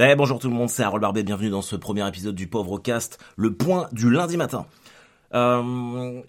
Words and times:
Eh, 0.00 0.14
bonjour 0.14 0.38
tout 0.38 0.48
le 0.48 0.54
monde, 0.54 0.68
c'est 0.68 0.84
Harold 0.84 1.02
Barbet, 1.02 1.24
bienvenue 1.24 1.50
dans 1.50 1.60
ce 1.60 1.74
premier 1.74 2.06
épisode 2.06 2.36
du 2.36 2.46
Pauvre 2.46 2.78
Cast, 2.78 3.18
le 3.36 3.56
point 3.56 3.88
du 3.90 4.08
lundi 4.08 4.36
matin. 4.36 4.64
Euh, 5.34 6.22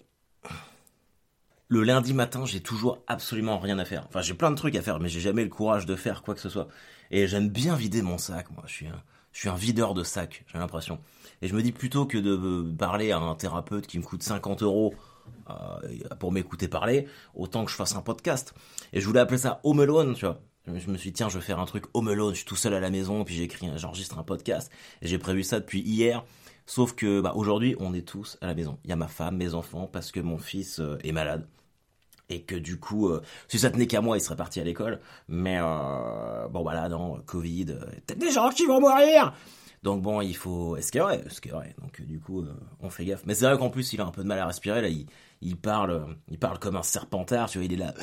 Le 1.68 1.82
lundi 1.84 2.12
matin, 2.12 2.44
j'ai 2.44 2.60
toujours 2.60 2.98
absolument 3.06 3.60
rien 3.60 3.78
à 3.78 3.84
faire. 3.84 4.06
Enfin, 4.08 4.22
j'ai 4.22 4.34
plein 4.34 4.50
de 4.50 4.56
trucs 4.56 4.74
à 4.74 4.82
faire, 4.82 4.98
mais 4.98 5.08
j'ai 5.08 5.20
jamais 5.20 5.44
le 5.44 5.50
courage 5.50 5.86
de 5.86 5.94
faire 5.94 6.24
quoi 6.24 6.34
que 6.34 6.40
ce 6.40 6.48
soit. 6.48 6.66
Et 7.12 7.28
j'aime 7.28 7.48
bien 7.48 7.76
vider 7.76 8.02
mon 8.02 8.18
sac, 8.18 8.50
moi. 8.50 8.64
Je 8.66 8.72
suis 8.72 8.86
un, 8.88 9.00
je 9.30 9.38
suis 9.38 9.50
videur 9.56 9.94
de 9.94 10.02
sac, 10.02 10.44
j'ai 10.48 10.58
l'impression. 10.58 10.98
Et 11.40 11.46
je 11.46 11.54
me 11.54 11.62
dis 11.62 11.70
plutôt 11.70 12.06
que 12.06 12.18
de 12.18 12.72
parler 12.76 13.12
à 13.12 13.18
un 13.18 13.36
thérapeute 13.36 13.86
qui 13.86 14.00
me 14.00 14.02
coûte 14.02 14.24
50 14.24 14.64
euros 14.64 14.96
euh, 15.48 15.54
pour 16.18 16.32
m'écouter 16.32 16.66
parler, 16.66 17.06
autant 17.36 17.64
que 17.64 17.70
je 17.70 17.76
fasse 17.76 17.94
un 17.94 18.02
podcast. 18.02 18.52
Et 18.92 19.00
je 19.00 19.06
voulais 19.06 19.20
appeler 19.20 19.38
ça 19.38 19.60
Home 19.62 19.78
Alone, 19.78 20.14
tu 20.14 20.26
vois. 20.26 20.40
Je 20.66 20.90
me 20.90 20.96
suis 20.96 21.10
dit, 21.10 21.14
tiens, 21.14 21.28
je 21.28 21.38
vais 21.38 21.44
faire 21.44 21.58
un 21.58 21.64
truc 21.64 21.84
home 21.94 22.08
alone, 22.08 22.32
je 22.32 22.38
suis 22.38 22.46
tout 22.46 22.56
seul 22.56 22.74
à 22.74 22.80
la 22.80 22.90
maison, 22.90 23.24
puis 23.24 23.34
j'écris, 23.34 23.68
j'enregistre 23.76 24.18
un 24.18 24.22
podcast. 24.22 24.70
Et 25.02 25.08
j'ai 25.08 25.18
prévu 25.18 25.42
ça 25.42 25.60
depuis 25.60 25.80
hier. 25.80 26.24
Sauf 26.66 26.94
que, 26.94 27.20
bah, 27.20 27.32
aujourd'hui, 27.34 27.74
on 27.80 27.94
est 27.94 28.06
tous 28.06 28.38
à 28.40 28.46
la 28.46 28.54
maison. 28.54 28.78
Il 28.84 28.90
y 28.90 28.92
a 28.92 28.96
ma 28.96 29.08
femme, 29.08 29.36
mes 29.36 29.54
enfants, 29.54 29.88
parce 29.90 30.12
que 30.12 30.20
mon 30.20 30.38
fils 30.38 30.78
euh, 30.78 30.98
est 31.02 31.12
malade. 31.12 31.48
Et 32.28 32.42
que 32.42 32.54
du 32.54 32.78
coup, 32.78 33.08
euh, 33.08 33.22
si 33.48 33.58
ça 33.58 33.70
tenait 33.70 33.88
qu'à 33.88 34.00
moi, 34.00 34.18
il 34.18 34.20
serait 34.20 34.36
parti 34.36 34.60
à 34.60 34.64
l'école. 34.64 35.00
Mais, 35.26 35.58
euh, 35.60 36.46
bon, 36.48 36.62
voilà, 36.62 36.88
non, 36.88 37.20
Covid, 37.26 37.64
peut-être 37.64 38.18
des 38.18 38.30
gens 38.30 38.50
qui 38.50 38.66
vont 38.66 38.80
mourir! 38.80 39.34
Donc 39.82 40.02
bon, 40.02 40.20
il 40.20 40.36
faut... 40.36 40.76
Est 40.76 40.94
vrai 40.96 41.24
Donc 41.80 42.02
du 42.02 42.20
coup, 42.20 42.44
on 42.80 42.90
fait 42.90 43.06
gaffe. 43.06 43.22
Mais 43.24 43.32
c'est 43.32 43.46
vrai 43.46 43.56
qu'en 43.56 43.70
plus, 43.70 43.94
il 43.94 44.00
a 44.02 44.04
un 44.04 44.10
peu 44.10 44.22
de 44.22 44.28
mal 44.28 44.38
à 44.38 44.46
respirer. 44.46 44.82
Là, 44.82 44.88
il 45.40 45.56
parle, 45.56 46.16
il 46.28 46.38
parle 46.38 46.58
comme 46.58 46.76
un 46.76 46.82
serpentard. 46.82 47.48
Tu 47.48 47.56
vois, 47.56 47.64
il 47.64 47.72
est 47.72 47.76
là. 47.76 47.94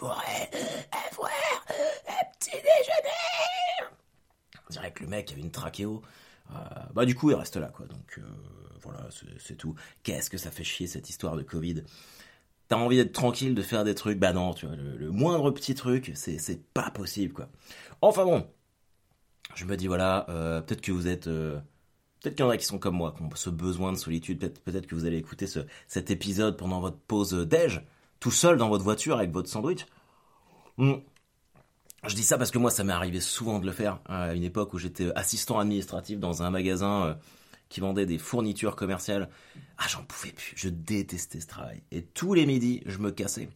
Pourrais 0.00 0.50
avoir 1.10 1.30
un 2.08 2.24
petit 2.38 2.52
déjeuner 2.52 3.90
On 4.66 4.72
dirait 4.72 4.92
que 4.92 5.02
le 5.02 5.10
mec 5.10 5.30
a 5.30 5.36
une 5.36 5.50
trachéo. 5.50 6.00
Euh, 6.50 6.54
bah 6.94 7.04
du 7.04 7.14
coup 7.14 7.30
il 7.30 7.34
reste 7.34 7.58
là 7.58 7.66
quoi. 7.66 7.84
Donc 7.84 8.16
euh, 8.16 8.22
voilà, 8.80 9.06
c'est 9.38 9.56
tout. 9.56 9.74
Qu'est-ce 10.02 10.30
que 10.30 10.38
ça 10.38 10.50
fait 10.50 10.64
chier 10.64 10.86
cette 10.86 11.10
histoire 11.10 11.36
de 11.36 11.42
Covid? 11.42 11.84
T'as 12.68 12.76
envie 12.76 12.96
d'être 12.96 13.12
tranquille, 13.12 13.54
de 13.54 13.60
faire 13.60 13.84
des 13.84 13.94
trucs, 13.94 14.18
bah 14.18 14.32
non, 14.32 14.54
tu 14.54 14.64
vois, 14.64 14.74
le, 14.74 15.10
moindre 15.10 15.50
petit 15.50 15.74
truc, 15.74 16.12
c'est 16.14 16.64
pas 16.72 16.90
possible 16.90 17.34
quoi. 17.34 17.50
Enfin 18.00 18.24
bon, 18.24 18.48
je 19.54 19.66
me 19.66 19.76
dis 19.76 19.86
voilà, 19.86 20.24
euh, 20.30 20.62
peut-être 20.62 20.80
que 20.80 20.92
vous 20.92 21.08
êtes 21.08 21.26
Peut-être 21.28 22.36
qu'il 22.36 22.44
y 22.46 22.48
en 22.48 22.50
a 22.50 22.56
qui 22.56 22.64
sont 22.64 22.78
comme 22.78 22.96
moi, 22.96 23.12
qui 23.14 23.22
ont 23.22 23.28
ce 23.34 23.50
besoin 23.50 23.92
de 23.92 23.98
solitude. 23.98 24.38
Peut-être 24.38 24.64
peut 24.64 24.80
que 24.80 24.94
vous 24.94 25.04
allez 25.04 25.18
écouter 25.18 25.46
ce, 25.46 25.60
cet 25.88 26.10
épisode 26.10 26.56
pendant 26.56 26.80
votre 26.80 26.96
pause 26.96 27.34
déj 27.34 27.82
tout 28.20 28.30
seul 28.30 28.58
dans 28.58 28.68
votre 28.68 28.84
voiture 28.84 29.16
avec 29.16 29.32
votre 29.32 29.48
sandwich. 29.48 29.86
Hmm. 30.80 30.94
Je 32.06 32.14
dis 32.14 32.22
ça 32.22 32.38
parce 32.38 32.50
que 32.50 32.56
moi, 32.56 32.70
ça 32.70 32.84
m'est 32.84 32.94
arrivé 32.94 33.20
souvent 33.20 33.58
de 33.58 33.66
le 33.66 33.72
faire 33.72 34.00
à 34.06 34.32
une 34.32 34.44
époque 34.44 34.72
où 34.72 34.78
j'étais 34.78 35.12
assistant 35.14 35.58
administratif 35.58 36.18
dans 36.18 36.42
un 36.42 36.48
magasin 36.48 37.04
euh, 37.04 37.14
qui 37.68 37.80
vendait 37.80 38.06
des 38.06 38.16
fournitures 38.16 38.76
commerciales. 38.76 39.28
Ah, 39.76 39.84
j'en 39.90 40.02
pouvais 40.04 40.32
plus. 40.32 40.54
Je 40.56 40.70
détestais 40.70 41.40
ce 41.40 41.46
travail. 41.46 41.82
Et 41.90 42.00
tous 42.00 42.32
les 42.32 42.46
midis, 42.46 42.82
je 42.86 42.96
me 42.96 43.10
cassais. 43.10 43.50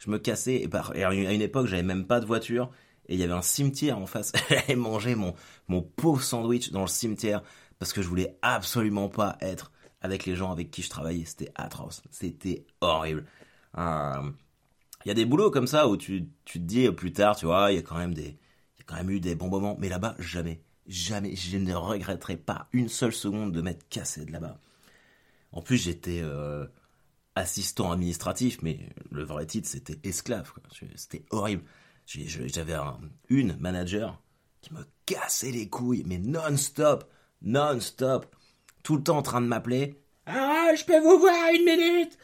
Je 0.00 0.10
me 0.10 0.18
cassais. 0.18 0.68
Et, 0.96 1.04
à 1.04 1.12
une 1.12 1.40
époque, 1.42 1.68
j'avais 1.68 1.84
même 1.84 2.08
pas 2.08 2.18
de 2.18 2.26
voiture. 2.26 2.72
Et 3.08 3.14
il 3.14 3.20
y 3.20 3.22
avait 3.22 3.32
un 3.32 3.42
cimetière 3.42 3.96
en 3.96 4.06
face. 4.06 4.32
J'allais 4.48 4.74
manger 4.74 5.14
mon, 5.14 5.32
mon 5.68 5.80
pauvre 5.80 6.24
sandwich 6.24 6.72
dans 6.72 6.82
le 6.82 6.88
cimetière 6.88 7.40
parce 7.78 7.92
que 7.92 8.02
je 8.02 8.08
voulais 8.08 8.36
absolument 8.42 9.08
pas 9.08 9.36
être 9.40 9.70
avec 10.00 10.26
les 10.26 10.34
gens 10.34 10.50
avec 10.50 10.72
qui 10.72 10.82
je 10.82 10.90
travaillais. 10.90 11.24
C'était 11.24 11.52
atroce. 11.54 12.02
C'était 12.10 12.66
horrible. 12.80 13.26
Euh, 13.78 14.32
il 15.04 15.08
y 15.08 15.10
a 15.10 15.14
des 15.14 15.24
boulots 15.24 15.50
comme 15.50 15.66
ça 15.66 15.88
où 15.88 15.96
tu, 15.96 16.28
tu 16.44 16.58
te 16.58 16.64
dis 16.64 16.90
plus 16.90 17.12
tard, 17.12 17.36
tu 17.36 17.46
vois, 17.46 17.72
il 17.72 17.76
y 17.76 17.78
a 17.78 17.82
quand 17.82 17.98
même 17.98 18.14
des, 18.14 18.28
y 18.78 18.80
a 18.80 18.84
quand 18.86 18.96
même 18.96 19.10
eu 19.10 19.20
des 19.20 19.34
bons 19.34 19.48
moments, 19.48 19.76
mais 19.78 19.88
là-bas, 19.88 20.16
jamais, 20.18 20.62
jamais, 20.86 21.36
je 21.36 21.58
ne 21.58 21.74
regretterai 21.74 22.36
pas 22.36 22.68
une 22.72 22.88
seule 22.88 23.12
seconde 23.12 23.52
de 23.52 23.60
m'être 23.60 23.88
cassé 23.88 24.24
de 24.24 24.32
là-bas. 24.32 24.58
En 25.52 25.62
plus, 25.62 25.76
j'étais 25.76 26.20
euh, 26.22 26.66
assistant 27.34 27.92
administratif, 27.92 28.58
mais 28.62 28.88
le 29.10 29.24
vrai 29.24 29.46
titre, 29.46 29.68
c'était 29.68 30.00
esclave. 30.08 30.52
C'était 30.96 31.24
horrible. 31.30 31.62
J'avais 32.06 32.76
une 33.28 33.56
manager 33.58 34.20
qui 34.60 34.74
me 34.74 34.84
cassait 35.06 35.52
les 35.52 35.68
couilles, 35.68 36.04
mais 36.06 36.18
non-stop, 36.18 37.10
non-stop, 37.42 38.34
tout 38.82 38.96
le 38.96 39.02
temps 39.02 39.18
en 39.18 39.22
train 39.22 39.40
de 39.40 39.46
m'appeler. 39.46 40.02
Ah, 40.26 40.70
je 40.76 40.84
peux 40.84 41.00
vous 41.00 41.18
voir 41.18 41.50
une 41.54 41.64
minute? 41.64 42.18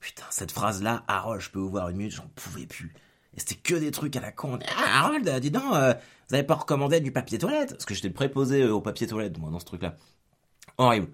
Putain, 0.00 0.24
cette 0.30 0.52
phrase-là, 0.52 1.04
Harold, 1.08 1.40
je 1.40 1.50
peux 1.50 1.58
vous 1.58 1.70
voir 1.70 1.88
une 1.88 1.96
minute, 1.96 2.12
j'en 2.12 2.28
pouvais 2.34 2.66
plus. 2.66 2.94
Et 3.36 3.40
c'était 3.40 3.56
que 3.56 3.74
des 3.74 3.90
trucs 3.90 4.16
à 4.16 4.20
la 4.20 4.32
con. 4.32 4.58
Ah, 4.76 5.04
Harold, 5.04 5.28
dis 5.40 5.50
donc, 5.50 5.74
euh, 5.74 5.94
vous 6.28 6.34
avez 6.34 6.44
pas 6.44 6.54
recommandé 6.54 7.00
du 7.00 7.12
papier 7.12 7.38
toilette? 7.38 7.70
Parce 7.70 7.84
que 7.84 7.94
j'étais 7.94 8.10
préposé 8.10 8.62
euh, 8.62 8.72
au 8.72 8.80
papier 8.80 9.06
toilette, 9.06 9.38
moi, 9.38 9.50
dans 9.50 9.60
ce 9.60 9.66
truc-là. 9.66 9.96
Horrible. 10.78 11.08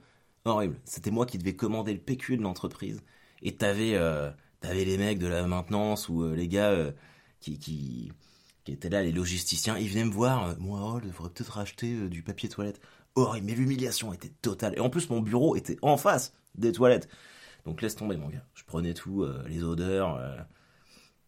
Horrible. 0.45 0.77
C'était 0.85 1.11
moi 1.11 1.27
qui 1.27 1.39
devais 1.39 1.57
commander 1.57 1.93
le 1.93 1.99
PQ 1.99 2.37
de 2.37 2.43
l'entreprise. 2.43 3.03
Et 3.43 3.57
t'avais, 3.57 3.95
euh, 3.95 4.31
t'avais 4.61 4.85
les 4.85 4.99
mecs 4.99 5.19
de 5.19 5.27
la 5.27 5.47
maintenance 5.47 6.09
ou 6.09 6.33
les 6.33 6.49
gars 6.49 6.93
qui, 7.41 7.59
qui, 7.59 8.13
qui 8.65 8.73
étaient 8.73 8.89
là, 8.89 9.03
les 9.03 9.13
logisticiens. 9.13 9.77
Ils 9.79 9.89
venaient 9.89 10.05
me 10.05 10.13
voir. 10.13 10.57
moi, 10.61 10.81
Harold, 10.81 11.05
il 11.07 11.13
faudrait 11.13 11.33
peut-être 11.33 11.55
racheter 11.55 12.09
du 12.09 12.23
papier 12.23 12.49
toilette. 12.49 12.81
Horrible. 13.15 13.47
Mais 13.47 13.55
l'humiliation 13.55 14.13
était 14.13 14.33
totale. 14.43 14.75
Et 14.77 14.81
en 14.81 14.91
plus, 14.91 15.11
mon 15.11 15.21
bureau 15.21 15.57
était 15.57 15.77
en 15.83 15.97
face 15.97 16.33
des 16.55 16.73
toilettes. 16.73 17.09
Donc 17.65 17.83
laisse 17.83 17.97
tomber, 17.97 18.17
mon 18.17 18.29
gars. 18.29 18.45
Je 18.55 18.65
prenais 18.65 18.95
tout, 18.95 19.23
euh, 19.23 19.45
les 19.49 19.63
odeurs. 19.63 20.17
Euh. 20.17 20.37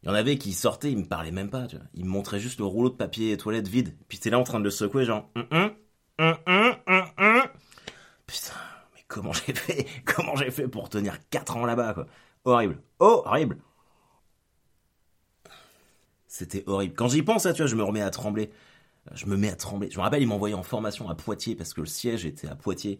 Il 0.03 0.09
y 0.09 0.11
en 0.11 0.15
avait 0.15 0.37
qui 0.37 0.53
sortaient, 0.53 0.93
ils 0.93 0.99
me 0.99 1.07
parlaient 1.07 1.31
même 1.31 1.51
pas, 1.51 1.67
tu 1.67 1.77
vois. 1.77 1.87
Ils 1.95 2.05
me 2.05 2.11
montraient 2.11 2.41
juste 2.41 2.59
le 2.59 2.67
rouleau 2.67 2.91
de 2.91 2.95
papier 2.95 3.37
toilette 3.37 3.69
vide. 3.69 3.97
Puis 4.09 4.19
t'es 4.19 4.31
là 4.31 4.39
en 4.39 4.45
train 4.45 4.59
de 4.59 4.65
le 4.65 4.71
secouer, 4.71 5.05
genre. 5.05 5.31
Hum, 5.35 5.47
hum, 6.19 6.37
hum, 6.47 7.43
Putain, 8.27 8.53
mais 8.95 9.05
comment 9.09 9.33
j'ai 9.33 9.55
fait 9.55 9.87
Comment 10.05 10.37
j'ai 10.37 10.51
fait 10.51 10.69
pour 10.69 10.89
tenir 10.89 11.19
4 11.31 11.57
ans 11.57 11.67
là-bas, 11.67 11.95
quoi 11.95 12.07
Horrible. 12.45 12.83
Horrible. 12.99 13.59
C'était 16.27 16.65
horrible. 16.67 16.95
Quand 16.95 17.09
j'y 17.09 17.23
pense, 17.23 17.45
tu 17.45 17.53
vois, 17.57 17.67
je 17.67 17.77
me 17.77 17.85
remets 17.85 18.03
à 18.03 18.11
trembler. 18.11 18.51
Je 19.13 19.27
me 19.27 19.37
mets 19.37 19.51
à 19.51 19.57
trembler. 19.57 19.91
Je 19.91 19.99
me 19.99 20.03
rappelle, 20.03 20.23
ils 20.23 20.27
m'envoyaient 20.27 20.55
en 20.55 20.63
formation 20.63 21.09
à 21.09 21.15
Poitiers 21.15 21.55
parce 21.55 21.73
que 21.73 21.81
le 21.81 21.87
siège 21.87 22.27
était 22.27 22.49
à 22.49 22.57
Poitiers. 22.57 22.99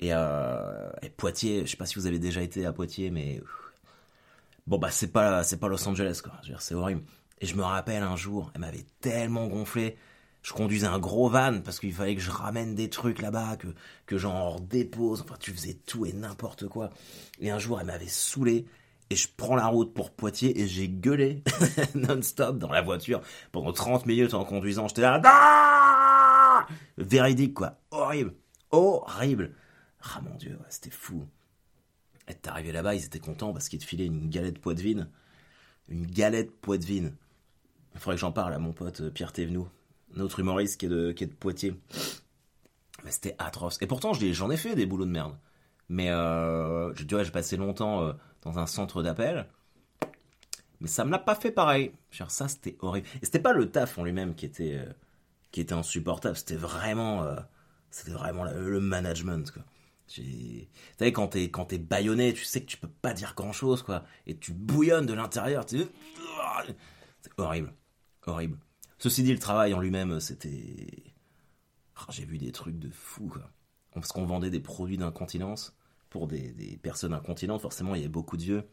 Et, 0.00 0.10
euh, 0.12 0.90
et, 1.02 1.10
Poitiers, 1.10 1.64
je 1.64 1.70
sais 1.70 1.76
pas 1.76 1.86
si 1.86 1.94
vous 1.94 2.06
avez 2.06 2.18
déjà 2.18 2.42
été 2.42 2.66
à 2.66 2.72
Poitiers, 2.72 3.10
mais 3.10 3.40
bon 4.66 4.78
bah 4.78 4.90
c'est 4.90 5.12
pas 5.12 5.42
c'est 5.42 5.58
pas 5.58 5.68
Los 5.68 5.86
Angeles 5.88 6.20
quoi. 6.22 6.34
C'est 6.58 6.74
horrible. 6.74 7.02
Et 7.40 7.46
je 7.46 7.56
me 7.56 7.62
rappelle 7.62 8.02
un 8.02 8.16
jour, 8.16 8.50
elle 8.54 8.60
m'avait 8.60 8.86
tellement 9.00 9.46
gonflé. 9.46 9.96
Je 10.42 10.52
conduisais 10.52 10.86
un 10.86 10.98
gros 10.98 11.28
van 11.28 11.60
parce 11.60 11.80
qu'il 11.80 11.92
fallait 11.92 12.14
que 12.14 12.20
je 12.20 12.30
ramène 12.30 12.74
des 12.74 12.88
trucs 12.88 13.20
là-bas, 13.20 13.56
que 13.56 13.68
que 14.06 14.18
j'en 14.18 14.60
dépose. 14.60 15.22
Enfin, 15.22 15.36
tu 15.40 15.52
faisais 15.52 15.74
tout 15.86 16.06
et 16.06 16.12
n'importe 16.12 16.68
quoi. 16.68 16.90
Et 17.40 17.50
un 17.50 17.58
jour, 17.58 17.80
elle 17.80 17.86
m'avait 17.86 18.06
saoulé. 18.06 18.66
Et 19.08 19.14
je 19.16 19.28
prends 19.36 19.54
la 19.54 19.66
route 19.66 19.94
pour 19.94 20.10
Poitiers 20.10 20.60
et 20.60 20.66
j'ai 20.66 20.88
gueulé 20.88 21.42
non-stop 21.94 22.58
dans 22.58 22.70
la 22.70 22.82
voiture 22.82 23.20
pendant 23.52 23.72
30 23.72 24.04
minutes 24.06 24.34
en 24.34 24.44
conduisant. 24.44 24.88
J'étais 24.88 25.02
là, 25.02 25.20
ah 25.24 26.66
véridique 26.98 27.54
quoi, 27.54 27.78
horrible, 27.90 28.34
horrible. 28.70 29.52
Ah 30.14 30.20
mon 30.20 30.34
dieu, 30.36 30.58
c'était 30.68 30.90
fou. 30.90 31.26
T'es 32.26 32.48
arrivé 32.48 32.72
là-bas, 32.72 32.94
ils 32.94 33.04
étaient 33.04 33.20
contents 33.20 33.52
parce 33.52 33.68
qu'ils 33.68 33.78
te 33.78 33.84
filaient 33.84 34.06
une 34.06 34.28
galette 34.28 34.58
poitevine. 34.58 35.08
Une 35.88 36.06
galette 36.06 36.50
poitevine. 36.60 37.14
Il 37.94 38.00
faudrait 38.00 38.16
que 38.16 38.20
j'en 38.20 38.32
parle 38.32 38.52
à 38.52 38.58
mon 38.58 38.72
pote 38.72 39.00
euh, 39.00 39.10
Pierre 39.10 39.32
Thévenoud, 39.32 39.68
notre 40.14 40.40
humoriste 40.40 40.78
qui 40.78 40.86
est 40.86 40.88
de, 40.88 41.12
de 41.12 41.24
Poitiers. 41.26 41.80
Mais 43.04 43.10
c'était 43.10 43.34
atroce. 43.38 43.78
Et 43.80 43.86
pourtant, 43.86 44.12
j'en 44.12 44.50
ai 44.50 44.56
fait 44.56 44.74
des 44.74 44.86
boulots 44.86 45.06
de 45.06 45.10
merde. 45.10 45.36
Mais 45.88 46.10
euh, 46.10 46.92
je 46.94 47.04
dirais, 47.04 47.24
j'ai 47.24 47.30
passé 47.30 47.56
longtemps 47.56 48.02
euh, 48.02 48.12
dans 48.42 48.58
un 48.58 48.66
centre 48.66 49.02
d'appel. 49.02 49.46
Mais 50.80 50.88
ça 50.88 51.04
me 51.04 51.10
l'a 51.10 51.18
pas 51.18 51.36
fait 51.36 51.52
pareil. 51.52 51.92
Genre, 52.10 52.30
ça, 52.30 52.48
c'était 52.48 52.76
horrible. 52.80 53.06
Et 53.22 53.24
c'était 53.24 53.40
pas 53.40 53.52
le 53.52 53.70
taf 53.70 53.98
en 53.98 54.04
lui-même 54.04 54.34
qui 54.34 54.44
était, 54.44 54.78
insupportable. 55.70 56.36
C'était 56.36 56.56
vraiment, 56.56 57.24
vraiment 58.04 58.44
le 58.44 58.80
management. 58.80 59.54
Tu 60.06 60.68
sais, 60.98 61.12
quand 61.12 61.28
t'es, 61.28 61.50
quand 61.50 61.66
t'es 61.66 61.78
baïonné, 61.78 62.32
tu 62.32 62.44
sais 62.44 62.60
que 62.60 62.66
tu 62.66 62.76
peux 62.76 62.88
pas 62.88 63.12
dire 63.12 63.34
grand 63.34 63.52
chose, 63.52 63.82
quoi. 63.82 64.04
Et 64.26 64.36
tu 64.36 64.52
bouillonnes 64.52 65.06
de 65.06 65.14
l'intérieur. 65.14 65.64
C'est 65.68 65.88
horrible. 67.38 67.72
Horrible. 68.26 68.58
Ceci 68.98 69.22
dit, 69.22 69.32
le 69.32 69.38
travail 69.38 69.74
en 69.74 69.80
lui-même, 69.80 70.20
c'était. 70.20 71.02
Ah, 71.96 72.06
j'ai 72.10 72.24
vu 72.24 72.38
des 72.38 72.52
trucs 72.52 72.78
de 72.78 72.90
fou, 72.90 73.28
quoi. 73.28 73.50
Parce 73.92 74.12
qu'on 74.12 74.26
vendait 74.26 74.50
des 74.50 74.60
produits 74.60 74.98
d'incontinence 74.98 75.74
pour 76.10 76.28
des, 76.28 76.52
des, 76.52 76.76
personnes 76.76 77.14
incontinentes. 77.14 77.62
Forcément, 77.62 77.94
il 77.94 77.98
y 77.98 78.04
avait 78.04 78.08
beaucoup 78.08 78.36
de 78.36 78.42
vieux. 78.42 78.68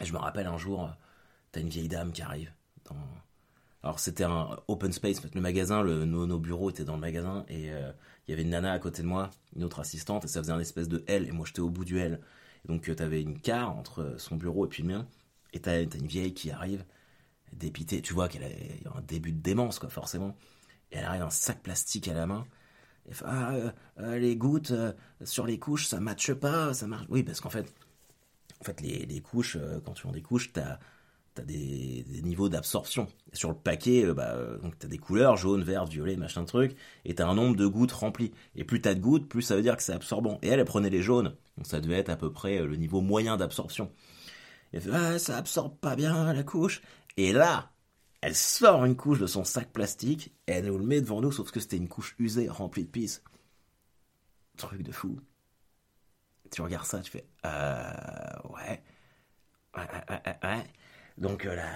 Et 0.00 0.04
je 0.04 0.12
me 0.12 0.18
rappelle 0.18 0.46
un 0.46 0.58
jour, 0.58 0.90
t'as 1.50 1.60
une 1.60 1.68
vieille 1.68 1.88
dame 1.88 2.12
qui 2.12 2.22
arrive 2.22 2.52
dans, 2.84 2.96
alors 3.82 3.98
c'était 3.98 4.24
un 4.24 4.58
open 4.68 4.92
space, 4.92 5.22
le 5.34 5.40
magasin, 5.40 5.84
nos, 5.84 6.38
bureaux 6.38 6.70
étaient 6.70 6.84
dans 6.84 6.94
le 6.94 7.00
magasin 7.00 7.44
et 7.48 7.72
euh, 7.72 7.92
il 8.26 8.30
y 8.30 8.34
avait 8.34 8.42
une 8.42 8.50
nana 8.50 8.72
à 8.72 8.78
côté 8.78 9.02
de 9.02 9.08
moi, 9.08 9.30
une 9.56 9.64
autre 9.64 9.80
assistante, 9.80 10.24
et 10.24 10.28
ça 10.28 10.40
faisait 10.40 10.52
un 10.52 10.60
espèce 10.60 10.88
de 10.88 11.02
L, 11.08 11.26
et 11.26 11.32
moi 11.32 11.44
j'étais 11.46 11.60
au 11.60 11.70
bout 11.70 11.84
du 11.84 11.98
L. 11.98 12.20
donc 12.66 12.88
euh, 12.88 12.94
t'avais 12.94 13.22
une 13.22 13.40
carte 13.40 13.76
entre 13.76 14.14
son 14.18 14.36
bureau 14.36 14.66
et 14.66 14.68
puis 14.68 14.82
le 14.82 14.90
mien, 14.90 15.06
et 15.52 15.60
t'as 15.60 15.82
une 15.82 16.06
vieille 16.06 16.34
qui 16.34 16.50
arrive, 16.50 16.84
dépitée, 17.52 18.02
tu 18.02 18.14
vois 18.14 18.28
qu'elle 18.28 18.44
a, 18.44 18.96
un 18.96 19.02
début 19.02 19.32
de 19.32 19.40
démence, 19.40 19.78
quoi, 19.78 19.90
forcément. 19.90 20.36
Et 20.90 20.96
elle 20.96 21.04
arrive 21.04 21.22
un 21.22 21.30
sac 21.30 21.62
plastique 21.62 22.08
à 22.08 22.14
la 22.14 22.26
main. 22.26 22.46
Et 23.08 23.14
fait, 23.14 23.24
ah, 23.26 23.52
euh, 23.52 23.70
euh, 24.00 24.18
les 24.18 24.36
gouttes 24.36 24.70
euh, 24.70 24.92
sur 25.24 25.46
les 25.46 25.58
couches, 25.58 25.86
ça 25.86 26.00
matche 26.00 26.32
pas, 26.32 26.74
ça 26.74 26.86
marche. 26.86 27.06
Oui, 27.08 27.22
parce 27.22 27.40
qu'en 27.40 27.50
fait, 27.50 27.72
les 28.80 29.20
couches, 29.20 29.58
quand 29.84 29.92
tu 29.92 30.06
vends 30.06 30.12
des 30.12 30.22
couches, 30.22 30.52
t'as 30.52 30.78
as 31.40 31.44
des, 31.44 32.04
des 32.06 32.22
niveaux 32.22 32.48
d'absorption. 32.48 33.06
Sur 33.32 33.48
le 33.48 33.56
paquet, 33.56 34.12
bah, 34.12 34.36
donc 34.62 34.78
t'as 34.78 34.88
des 34.88 34.98
couleurs, 34.98 35.36
jaune, 35.36 35.62
vert, 35.62 35.86
violet, 35.86 36.16
machin 36.16 36.44
truc, 36.44 36.76
et 37.04 37.14
t'as 37.14 37.26
un 37.26 37.34
nombre 37.34 37.56
de 37.56 37.66
gouttes 37.66 37.92
rempli. 37.92 38.32
Et 38.54 38.64
plus 38.64 38.80
t'as 38.80 38.94
de 38.94 39.00
gouttes, 39.00 39.28
plus 39.28 39.42
ça 39.42 39.56
veut 39.56 39.62
dire 39.62 39.76
que 39.76 39.82
c'est 39.82 39.92
absorbant. 39.94 40.38
Et 40.42 40.48
elle, 40.48 40.60
elle 40.60 40.66
prenait 40.66 40.90
les 40.90 41.02
jaunes, 41.02 41.34
donc 41.56 41.66
ça 41.66 41.80
devait 41.80 41.98
être 41.98 42.10
à 42.10 42.16
peu 42.16 42.32
près 42.32 42.62
le 42.62 42.76
niveau 42.76 43.00
moyen 43.00 43.36
d'absorption. 43.36 43.90
Elle 44.72 44.80
fait, 44.80 44.90
ah, 44.92 45.18
ça 45.18 45.36
absorbe 45.36 45.76
pas 45.78 45.96
bien 45.96 46.32
la 46.32 46.42
couche. 46.42 46.82
Et 47.16 47.32
là, 47.32 47.72
elle 48.22 48.34
sort 48.34 48.84
une 48.84 48.96
couche 48.96 49.18
de 49.18 49.26
son 49.26 49.44
sac 49.44 49.72
plastique 49.72 50.32
et 50.46 50.52
elle 50.52 50.66
nous 50.66 50.78
le 50.78 50.84
met 50.84 51.00
devant 51.00 51.20
nous, 51.20 51.32
sauf 51.32 51.50
que 51.50 51.60
c'était 51.60 51.76
une 51.76 51.88
couche 51.88 52.14
usée, 52.18 52.48
remplie 52.48 52.84
de 52.84 52.88
pisse. 52.88 53.22
Truc 54.56 54.82
de 54.82 54.92
fou. 54.92 55.18
Tu 56.50 56.62
regardes 56.62 56.86
ça, 56.86 57.00
tu 57.00 57.10
fais 57.10 57.26
euh, 57.46 58.48
ouais. 58.50 58.82
Ouais, 59.76 59.88
ouais, 60.10 60.36
ouais, 60.42 60.64
Donc 61.18 61.46
euh, 61.46 61.54
là, 61.54 61.70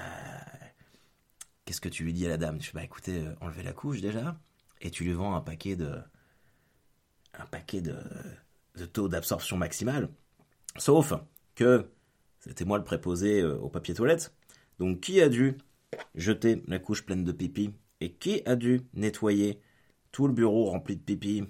qu'est-ce 1.65 1.81
que 1.81 1.89
tu 1.89 2.05
lui 2.05 2.13
dis 2.13 2.27
à 2.27 2.31
la 2.31 2.37
dame? 2.37 2.59
Tu 2.59 2.69
fais 2.69 2.75
bah 2.75 2.85
écoutez, 2.85 3.27
euh, 3.27 3.35
enlevez 3.41 3.63
la 3.63 3.73
couche 3.73 4.01
déjà. 4.01 4.39
Et 4.81 4.91
tu 4.91 5.05
lui 5.05 5.13
vends 5.13 5.35
un 5.35 5.41
paquet 5.41 5.77
de 5.77 5.99
un 7.35 7.47
paquet 7.47 7.83
de, 7.83 7.97
taux 8.93 9.09
d'absorption 9.09 9.57
maximal. 9.57 10.09
Sauf 10.79 11.15
que 11.55 11.91
c'était 12.41 12.65
moi 12.65 12.79
le 12.79 12.85
préposé 12.85 13.41
euh, 13.43 13.57
au 13.59 13.69
papier 13.69 13.95
toilette. 13.95 14.35
Donc 14.79 15.01
qui 15.01 15.21
a 15.21 15.29
dû 15.29 15.57
jeter 16.15 16.63
la 16.67 16.79
couche 16.79 17.05
pleine 17.05 17.25
de 17.25 17.33
pipi? 17.33 17.73
Et 18.01 18.13
qui 18.13 18.43
a 18.45 18.57
dû 18.57 18.83
nettoyer 18.93 19.63
tout 20.13 20.27
le 20.27 20.35
bureau 20.35 20.67
rempli 20.67 20.97
de 20.97 21.03
pipi 21.03 21.47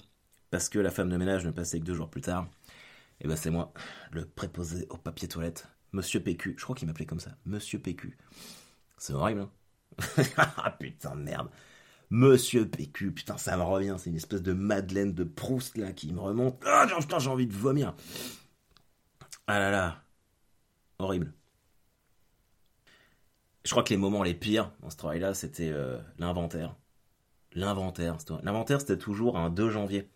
parce 0.51 0.69
que 0.69 0.79
la 0.79 0.91
femme 0.93 1.09
de 1.11 1.17
ménage 1.17 1.45
ne 1.45 1.51
passait 1.51 1.81
que 1.81 1.85
deux 1.85 1.95
jours 1.95 2.11
plus 2.11 2.21
tard? 2.21 2.49
Eh 3.21 3.29
ben 3.29 3.37
c'est 3.37 3.51
moi, 3.51 3.73
le 4.13 4.27
préposé 4.27 4.87
au 4.91 4.97
papier 4.97 5.29
toilette, 5.29 5.69
Monsieur 5.93 6.21
PQ. 6.21 6.55
Je 6.59 6.65
crois 6.65 6.77
qu'il 6.77 6.87
m'appelait 6.87 7.07
comme 7.07 7.21
ça, 7.21 7.37
Monsieur 7.45 7.79
PQ. 7.79 8.17
C'est 8.99 9.13
horrible, 9.13 9.43
hein 9.43 9.51
Ah 10.37 10.71
putain 10.79 11.17
de 11.17 11.23
merde. 11.23 11.49
Monsieur 12.11 12.69
PQ, 12.69 13.13
putain, 13.13 13.37
ça 13.37 13.57
me 13.57 13.63
revient, 13.63 13.97
c'est 13.99 14.11
une 14.11 14.17
espèce 14.17 14.43
de 14.43 14.53
Madeleine 14.53 15.13
de 15.13 15.25
Proust 15.25 15.77
là 15.77 15.93
qui 15.93 16.13
me 16.13 16.21
remonte. 16.21 16.63
Ah 16.65 16.87
putain, 16.99 17.19
j'ai 17.19 17.31
envie 17.31 17.47
de 17.47 17.53
vomir. 17.53 17.95
Ah 19.49 19.59
là 19.59 19.71
là, 19.71 20.03
horrible. 20.99 21.33
Je 23.65 23.71
crois 23.73 23.83
que 23.83 23.91
les 23.91 23.97
moments 23.97 24.23
les 24.23 24.35
pires 24.35 24.73
dans 24.81 24.91
ce 24.91 24.97
travail-là, 24.97 25.35
c'était 25.35 25.71
euh, 25.73 25.99
l'inventaire. 26.19 26.77
L'inventaire. 27.53 28.17
L'inventaire, 28.43 28.81
c'était 28.81 28.99
toujours 28.99 29.37
un 29.37 29.51
2 29.51 29.71
janvier. 29.71 30.09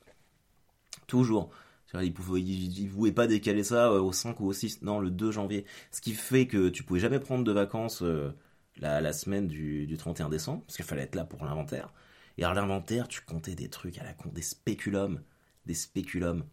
Toujours. 1.08 1.50
Ils 1.94 2.12
ne 2.12 2.88
pouvaient 2.88 3.12
pas 3.12 3.26
décaler 3.26 3.64
ça 3.64 3.90
euh, 3.90 4.00
au 4.00 4.12
5 4.12 4.38
ou 4.40 4.46
au 4.46 4.52
6, 4.52 4.82
non, 4.82 5.00
le 5.00 5.10
2 5.10 5.32
janvier. 5.32 5.64
Ce 5.90 6.00
qui 6.00 6.12
fait 6.12 6.46
que 6.46 6.69
tu 6.69 6.84
pouvais 6.84 7.00
jamais 7.00 7.19
prendre 7.19 7.44
de 7.44 7.52
vacances 7.52 8.02
euh, 8.02 8.32
la, 8.76 9.12
semaine 9.12 9.48
du, 9.48 9.92
31 9.98 10.28
décembre, 10.28 10.62
parce 10.66 10.76
qu'il 10.76 10.84
fallait 10.84 11.02
être 11.02 11.14
là 11.14 11.25
pour 11.25 11.44
l'inventaire. 11.44 11.92
Et 12.38 12.44
alors 12.44 12.54
l'inventaire, 12.54 13.08
tu 13.08 13.20
comptais 13.22 13.54
des 13.54 13.69
trucs 13.69 13.98
à 13.98 14.04
la 14.04 14.12
con, 14.12 14.31
des 14.32 14.42
spéculums. 14.42 15.20
Des 15.66 15.75
spéculums. 15.75 16.44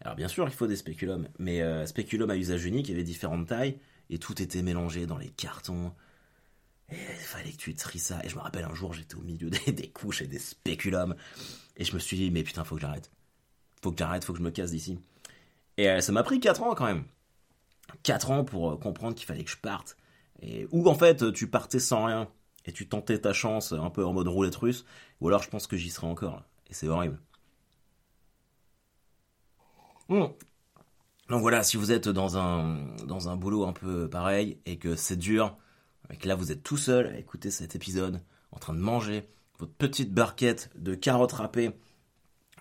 Alors 0.00 0.16
bien 0.16 0.28
sûr, 0.28 0.46
il 0.48 0.54
faut 0.54 0.66
des 0.66 0.76
spéculums, 0.76 1.28
mais 1.38 1.62
euh, 1.62 1.84
à 1.84 2.36
usage 2.36 2.64
unique, 2.64 2.88
il 2.88 2.92
y 2.92 2.94
avait 2.94 3.04
différentes 3.04 3.48
tailles, 3.48 3.78
et 4.10 4.18
tout 4.18 4.42
était 4.42 4.62
mélangé 4.62 5.06
dans 5.06 5.18
les 5.18 5.30
cartons. 5.30 5.92
Et 6.90 6.96
il 6.96 7.16
fallait 7.16 7.52
que 7.52 7.56
tu 7.56 7.74
tries 7.74 8.00
ça. 8.00 8.20
Et 8.24 8.28
je 8.28 8.34
me 8.34 8.40
rappelle 8.40 8.64
un 8.64 8.74
jour, 8.74 8.92
j'étais 8.92 9.14
au 9.14 9.22
milieu 9.22 9.48
des, 9.50 9.88
couches 9.90 10.22
et 10.22 10.26
des 10.26 10.40
spéculums. 10.40 11.14
Et 11.76 11.84
je 11.84 11.94
me 11.94 11.98
suis 11.98 12.16
dit, 12.16 12.30
mais 12.30 12.42
putain, 12.42 12.64
faut 12.64 12.74
que 12.74 12.80
j'arrête. 12.80 13.10
Faut 13.82 13.92
que 13.92 13.98
j'arrête, 13.98 14.24
faut 14.24 14.32
que 14.32 14.38
je 14.38 14.44
me 14.44 14.50
casse 14.50 14.70
d'ici. 14.70 14.98
Et 15.76 15.88
euh, 15.88 16.00
ça 16.00 16.12
m'a 16.12 16.22
pris 16.22 16.40
4 16.40 16.62
ans 16.62 16.74
quand 16.74 16.86
même. 16.86 17.04
4 18.02 18.30
ans 18.30 18.44
pour 18.44 18.72
euh, 18.72 18.76
comprendre 18.76 19.14
qu'il 19.14 19.26
fallait 19.26 19.44
que 19.44 19.50
je 19.50 19.56
parte. 19.56 19.96
Et, 20.40 20.66
ou 20.70 20.88
en 20.88 20.94
fait, 20.94 21.32
tu 21.32 21.48
partais 21.48 21.78
sans 21.80 22.04
rien? 22.06 22.28
Et 22.64 22.72
tu 22.72 22.88
tentais 22.88 23.18
ta 23.18 23.32
chance 23.32 23.72
un 23.72 23.90
peu 23.90 24.04
en 24.04 24.12
mode 24.12 24.28
roulette 24.28 24.56
russe? 24.56 24.84
Ou 25.20 25.28
alors 25.28 25.42
je 25.42 25.50
pense 25.50 25.66
que 25.66 25.76
j'y 25.76 25.90
serais 25.90 26.06
encore. 26.06 26.42
Et 26.70 26.74
c'est 26.74 26.88
horrible. 26.88 27.18
Donc 30.08 31.40
voilà, 31.40 31.62
si 31.62 31.76
vous 31.76 31.92
êtes 31.92 32.08
dans 32.08 32.36
un, 32.36 32.94
dans 33.06 33.28
un 33.28 33.36
boulot 33.36 33.64
un 33.64 33.72
peu 33.72 34.08
pareil 34.08 34.58
et 34.66 34.76
que 34.76 34.96
c'est 34.96 35.16
dur, 35.16 35.56
et 36.10 36.16
que 36.16 36.28
là 36.28 36.34
vous 36.34 36.52
êtes 36.52 36.62
tout 36.62 36.76
seul 36.76 37.06
à 37.06 37.18
écouter 37.18 37.50
cet 37.50 37.74
épisode, 37.74 38.20
en 38.50 38.58
train 38.58 38.74
de 38.74 38.80
manger 38.80 39.26
votre 39.58 39.72
petite 39.72 40.12
barquette 40.12 40.70
de 40.76 40.94
carottes 40.94 41.32
râpées, 41.32 41.70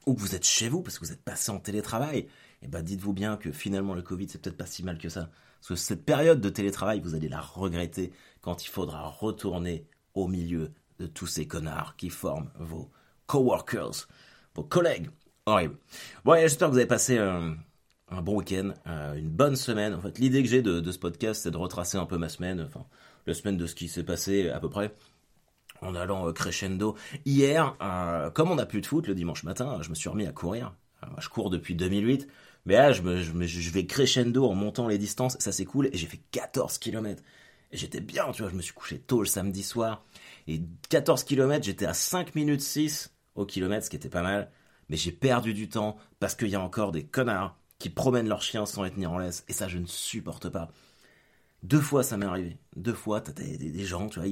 ou 0.06 0.14
que 0.14 0.20
vous 0.20 0.36
êtes 0.36 0.46
chez 0.46 0.70
vous 0.70 0.82
parce 0.82 1.00
que 1.00 1.06
vous 1.06 1.12
êtes 1.12 1.24
passé 1.24 1.52
en 1.52 1.60
télétravail, 1.60 2.28
eh 2.62 2.68
ben 2.68 2.82
dites-vous 2.82 3.14
bien 3.14 3.38
que 3.38 3.52
finalement 3.52 3.94
le 3.94 4.02
Covid 4.02 4.28
c'est 4.30 4.42
peut-être 4.42 4.58
pas 4.58 4.66
si 4.66 4.84
mal 4.84 4.98
que 4.98 5.10
ça. 5.10 5.30
Parce 5.60 5.68
que 5.68 5.76
cette 5.76 6.06
période 6.06 6.42
de 6.42 6.50
télétravail, 6.50 7.00
vous 7.02 7.14
allez 7.14 7.30
la 7.30 7.42
regretter 7.42 8.12
quand 8.42 8.66
il 8.66 8.68
faudra 8.68 9.08
retourner 9.08 9.86
au 10.16 10.28
milieu 10.28 10.72
de 11.00 11.08
tous 11.08 11.28
ces 11.28 11.48
connards 11.48 11.96
qui 11.98 12.10
forment 12.10 12.50
vos 12.60 12.90
coworkers, 13.28 14.08
vos 14.56 14.64
collègues. 14.64 15.10
Horrible. 15.46 15.78
Bon, 16.26 16.36
j'espère 16.36 16.68
que 16.68 16.74
vous 16.74 16.78
avez 16.80 16.88
passé 16.88 17.18
un, 17.18 17.58
bon 18.22 18.38
week-end, 18.38 18.74
euh, 18.88 19.14
une 19.14 19.30
bonne 19.30 19.56
semaine. 19.56 19.94
En 19.94 20.02
fait, 20.02 20.18
l'idée 20.20 20.44
que 20.44 20.50
j'ai 20.50 20.62
de, 20.62 20.80
de, 20.80 20.92
ce 20.92 21.00
podcast, 21.00 21.44
c'est 21.44 21.52
de 21.52 21.58
retracer 21.58 21.98
un 21.98 22.06
peu 22.06 22.18
ma 22.18 22.30
semaine. 22.30 22.62
Enfin, 22.62 22.86
la 23.26 23.34
semaine 23.34 23.58
de 23.58 23.68
ce 23.68 23.76
qui 23.76 23.88
s'est 23.88 24.04
passé 24.04 24.50
à 24.50 24.60
peu 24.60 24.70
près 24.70 24.94
en 25.82 25.96
allant 25.96 26.28
euh, 26.28 26.34
crescendo. 26.34 26.96
Hier, 27.26 27.76
euh, 27.82 28.30
comme 28.30 28.52
on 28.52 28.56
n'a 28.56 28.66
plus 28.66 28.82
de 28.82 28.86
foot 28.86 29.08
le 29.08 29.16
dimanche 29.16 29.44
matin, 29.44 29.80
je 29.82 29.90
me 29.90 29.96
suis 29.96 30.10
remis 30.10 30.26
à 30.26 30.32
courir. 30.32 30.74
Je 31.18 31.30
cours 31.30 31.50
depuis 31.50 31.74
2008, 31.76 32.28
mais 32.66 32.76
là, 32.76 32.92
je, 32.92 33.02
je, 33.02 33.72
vais 33.72 33.88
crescendo 33.88 34.46
en 34.46 34.54
montant 34.54 34.88
les 34.88 35.00
distances, 35.00 35.36
ça 35.40 35.52
c'est 35.52 35.66
cool, 35.66 35.88
et 35.88 35.98
j'ai 35.98 36.06
fait 36.06 36.22
14 36.32 36.78
km. 36.78 37.24
Et 37.72 37.78
j'étais 37.78 38.02
bien, 38.02 38.32
tu 38.32 38.44
vois, 38.44 38.52
je 38.52 38.56
me 38.56 38.62
suis 38.62 38.74
couché 38.74 39.00
tôt 39.00 39.20
le 39.20 39.26
samedi 39.26 39.64
soir, 39.64 40.04
et 40.48 40.62
14 40.90 41.24
km, 41.24 41.64
j'étais 41.66 41.88
à 41.88 41.96
5 41.96 42.36
minutes 42.36 42.62
6 42.62 43.16
au 43.34 43.46
kilomètre, 43.46 43.86
ce 43.86 43.90
qui 43.90 43.96
était 43.96 44.10
pas 44.10 44.22
mal, 44.22 44.52
mais 44.90 44.98
j'ai 44.98 45.12
perdu 45.12 45.54
du 45.56 45.70
temps 45.70 45.98
parce 46.20 46.36
qu'il 46.36 46.50
y 46.50 46.56
a 46.56 46.62
encore 46.62 46.92
des 46.92 47.04
connards 47.04 47.58
qui 47.80 47.90
promènent 47.90 48.28
leurs 48.28 48.44
chiens 48.44 48.68
sans 48.68 48.84
les 48.84 48.92
tenir 48.92 49.12
en 49.12 49.18
laisse, 49.18 49.44
et 49.48 49.54
ça 49.54 49.68
je 49.68 49.80
ne 49.80 49.88
supporte 49.88 50.50
pas. 50.50 50.70
Deux 51.64 51.82
fois, 51.82 52.04
ça 52.04 52.18
m'est 52.18 52.26
arrivé. 52.26 52.58
Deux 52.76 52.94
fois, 52.94 53.22
t'as 53.22 53.34
des, 53.34 53.58
des, 53.58 53.86
gens, 53.86 54.10
tu 54.10 54.20
vois, 54.20 54.28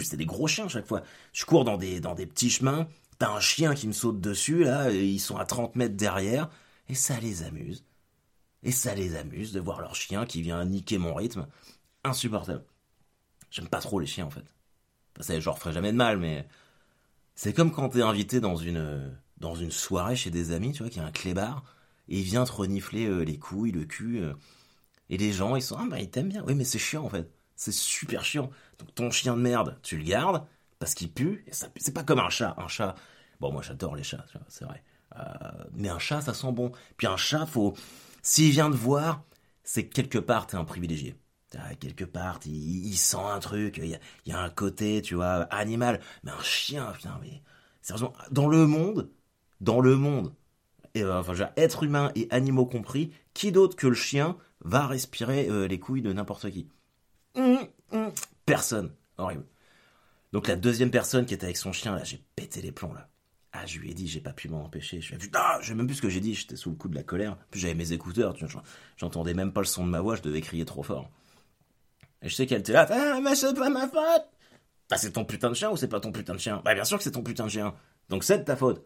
c'est 0.00 0.16
des 0.16 0.26
gros 0.26 0.46
chiens 0.46 0.68
chaque 0.68 0.86
fois. 0.86 1.02
Je 1.32 1.44
cours 1.46 1.64
dans 1.64 1.78
des, 1.78 2.00
dans 2.00 2.14
des 2.14 2.26
petits 2.26 2.50
chemins, 2.50 2.88
t'as 3.18 3.30
un 3.30 3.40
chien 3.40 3.74
qui 3.74 3.86
me 3.86 3.92
saute 3.92 4.20
dessus, 4.20 4.64
là, 4.64 4.90
et 4.90 5.06
ils 5.06 5.20
sont 5.20 5.36
à 5.36 5.46
30 5.46 5.76
mètres 5.76 5.96
derrière, 5.96 6.50
et 6.88 6.94
ça 6.94 7.18
les 7.20 7.42
amuse. 7.42 7.84
Et 8.62 8.72
ça 8.72 8.94
les 8.94 9.16
amuse 9.16 9.52
de 9.52 9.60
voir 9.60 9.80
leur 9.80 9.94
chien 9.94 10.26
qui 10.26 10.42
vient 10.42 10.64
niquer 10.64 10.98
mon 10.98 11.14
rythme. 11.14 11.46
Insupportable. 12.02 12.64
J'aime 13.50 13.68
pas 13.68 13.80
trop 13.80 13.98
les 13.98 14.06
chiens, 14.06 14.26
en 14.26 14.30
fait. 14.30 14.44
Ça, 15.20 15.38
je 15.38 15.44
leur 15.44 15.58
ferai 15.58 15.72
jamais 15.72 15.92
de 15.92 15.96
mal, 15.96 16.18
mais 16.18 16.46
c'est 17.34 17.54
comme 17.54 17.72
quand 17.72 17.90
t'es 17.90 18.02
invité 18.02 18.40
dans 18.40 18.56
une, 18.56 19.16
dans 19.38 19.54
une 19.54 19.70
soirée 19.70 20.16
chez 20.16 20.30
des 20.30 20.52
amis, 20.52 20.72
tu 20.72 20.82
vois, 20.82 20.90
qui 20.90 21.00
a 21.00 21.04
un 21.04 21.12
clébard, 21.12 21.64
et 22.08 22.18
il 22.18 22.24
vient 22.24 22.44
te 22.44 22.52
renifler 22.52 23.06
euh, 23.06 23.22
les 23.22 23.38
couilles, 23.38 23.72
le 23.72 23.84
cul. 23.84 24.20
Euh, 24.22 24.34
et 25.10 25.16
les 25.16 25.32
gens, 25.32 25.56
ils 25.56 25.62
sont, 25.62 25.76
ah 25.78 25.86
bah 25.88 26.00
ils 26.00 26.10
t'aiment 26.10 26.28
bien. 26.28 26.44
Oui, 26.46 26.54
mais 26.54 26.64
c'est 26.64 26.78
chiant 26.78 27.04
en 27.04 27.08
fait. 27.08 27.30
C'est 27.56 27.72
super 27.72 28.24
chiant. 28.24 28.50
Donc 28.78 28.94
ton 28.94 29.10
chien 29.10 29.36
de 29.36 29.40
merde, 29.40 29.78
tu 29.82 29.96
le 29.96 30.04
gardes 30.04 30.44
parce 30.78 30.94
qu'il 30.94 31.12
pue. 31.12 31.44
Et 31.46 31.52
ça, 31.52 31.68
c'est 31.76 31.94
pas 31.94 32.02
comme 32.02 32.18
un 32.18 32.30
chat. 32.30 32.54
Un 32.58 32.68
chat, 32.68 32.94
bon, 33.40 33.52
moi 33.52 33.62
j'adore 33.62 33.96
les 33.96 34.02
chats, 34.02 34.24
c'est 34.48 34.64
vrai. 34.64 34.82
Euh, 35.16 35.22
mais 35.72 35.88
un 35.88 35.98
chat, 35.98 36.20
ça 36.20 36.34
sent 36.34 36.52
bon. 36.52 36.72
Puis 36.96 37.06
un 37.06 37.16
chat, 37.16 37.46
faut, 37.46 37.74
s'il 38.22 38.50
vient 38.50 38.70
te 38.70 38.76
voir, 38.76 39.22
c'est 39.62 39.88
quelque 39.88 40.18
part 40.18 40.46
t'es 40.46 40.56
un 40.56 40.64
privilégié. 40.64 41.16
Quelque 41.78 42.04
part, 42.04 42.40
il, 42.46 42.96
sent 42.96 43.16
un 43.16 43.38
truc, 43.38 43.78
il 43.78 43.98
y, 44.26 44.32
a, 44.32 44.40
un 44.40 44.50
côté, 44.50 45.02
tu 45.02 45.14
vois, 45.14 45.42
animal. 45.50 46.00
Mais 46.24 46.32
un 46.32 46.42
chien, 46.42 46.90
putain, 46.92 47.16
mais 47.22 47.42
sérieusement, 47.80 48.12
dans 48.32 48.48
le 48.48 48.66
monde, 48.66 49.08
dans 49.60 49.80
le 49.80 49.94
monde, 49.94 50.34
et, 50.94 51.02
euh, 51.02 51.20
enfin, 51.20 51.34
être 51.56 51.84
humain 51.84 52.10
et 52.16 52.26
animaux 52.30 52.66
compris, 52.66 53.12
qui 53.34 53.52
d'autre 53.52 53.76
que 53.76 53.86
le 53.86 53.94
chien 53.94 54.36
va 54.64 54.86
respirer 54.86 55.48
euh, 55.48 55.68
les 55.68 55.78
couilles 55.78 56.02
de 56.02 56.12
n'importe 56.12 56.50
qui. 56.50 56.68
Hum, 57.36 57.66
hum. 57.92 58.12
Personne. 58.46 58.92
Horrible. 59.18 59.44
Donc 60.32 60.48
la 60.48 60.56
deuxième 60.56 60.90
personne 60.90 61.26
qui 61.26 61.34
était 61.34 61.44
avec 61.44 61.56
son 61.56 61.72
chien, 61.72 61.94
là, 61.94 62.02
j'ai 62.02 62.20
pété 62.34 62.60
les 62.60 62.72
plombs, 62.72 62.92
là. 62.92 63.08
Ah, 63.52 63.66
je 63.66 63.78
lui 63.78 63.92
ai 63.92 63.94
dit, 63.94 64.08
j'ai 64.08 64.20
pas 64.20 64.32
pu 64.32 64.48
m'en 64.48 64.64
empêcher. 64.64 65.00
Je 65.00 65.10
lui 65.10 65.14
ai 65.14 65.18
dit, 65.18 65.30
ah, 65.34 65.58
je 65.60 65.68
sais 65.68 65.74
même 65.76 65.86
plus 65.86 65.96
ce 65.96 66.02
que 66.02 66.08
j'ai 66.08 66.20
dit, 66.20 66.34
j'étais 66.34 66.56
sous 66.56 66.70
le 66.70 66.76
coup 66.76 66.88
de 66.88 66.94
la 66.96 67.04
colère. 67.04 67.36
Puis 67.52 67.60
j'avais 67.60 67.74
mes 67.74 67.92
écouteurs, 67.92 68.34
tu 68.34 68.44
vois, 68.44 68.62
j'entendais 68.96 69.32
même 69.32 69.52
pas 69.52 69.60
le 69.60 69.66
son 69.66 69.86
de 69.86 69.90
ma 69.90 70.00
voix, 70.00 70.16
je 70.16 70.22
devais 70.22 70.40
crier 70.40 70.64
trop 70.64 70.82
fort. 70.82 71.08
Et 72.20 72.28
je 72.28 72.34
sais 72.34 72.46
qu'elle 72.46 72.60
était 72.60 72.72
là, 72.72 72.88
ah, 72.90 73.20
mais 73.20 73.36
c'est 73.36 73.54
pas 73.54 73.70
ma 73.70 73.86
faute! 73.86 74.26
Bah, 74.90 74.96
c'est 74.96 75.12
ton 75.12 75.24
putain 75.24 75.50
de 75.50 75.54
chien 75.54 75.70
ou 75.70 75.76
c'est 75.76 75.88
pas 75.88 76.00
ton 76.00 76.10
putain 76.10 76.34
de 76.34 76.40
chien? 76.40 76.62
Bah, 76.64 76.74
bien 76.74 76.84
sûr 76.84 76.98
que 76.98 77.04
c'est 77.04 77.12
ton 77.12 77.22
putain 77.22 77.44
de 77.44 77.50
chien. 77.50 77.74
Donc 78.08 78.24
c'est 78.24 78.38
de 78.38 78.44
ta 78.44 78.56
faute. 78.56 78.84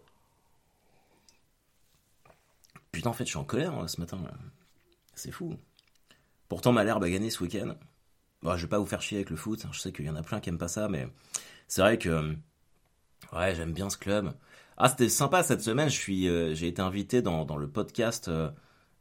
Putain, 2.92 3.10
en 3.10 3.12
fait, 3.12 3.24
je 3.24 3.30
suis 3.30 3.38
en 3.38 3.44
colère, 3.44 3.74
hein, 3.74 3.88
ce 3.88 4.00
matin. 4.00 4.18
C'est 5.14 5.30
fou. 5.30 5.56
Pourtant, 6.48 6.72
Malherbe 6.72 7.04
a 7.04 7.10
gagné 7.10 7.30
ce 7.30 7.42
week-end. 7.42 7.74
Bon, 8.42 8.56
je 8.56 8.62
vais 8.62 8.68
pas 8.68 8.78
vous 8.78 8.86
faire 8.86 9.02
chier 9.02 9.18
avec 9.18 9.30
le 9.30 9.36
foot. 9.36 9.66
Je 9.72 9.78
sais 9.78 9.92
qu'il 9.92 10.04
y 10.04 10.10
en 10.10 10.16
a 10.16 10.22
plein 10.22 10.40
qui 10.40 10.48
aiment 10.48 10.58
pas 10.58 10.68
ça, 10.68 10.88
mais 10.88 11.08
c'est 11.66 11.80
vrai 11.80 11.98
que 11.98 12.36
Ouais, 13.32 13.54
j'aime 13.54 13.72
bien 13.72 13.90
ce 13.90 13.98
club. 13.98 14.32
Ah, 14.76 14.88
c'était 14.88 15.08
sympa 15.08 15.42
cette 15.42 15.60
semaine. 15.60 15.88
Je 15.88 15.96
suis, 15.96 16.28
euh, 16.28 16.54
j'ai 16.54 16.68
été 16.68 16.80
invité 16.80 17.20
dans, 17.22 17.44
dans 17.44 17.56
le 17.56 17.68
podcast 17.68 18.28
euh, 18.28 18.50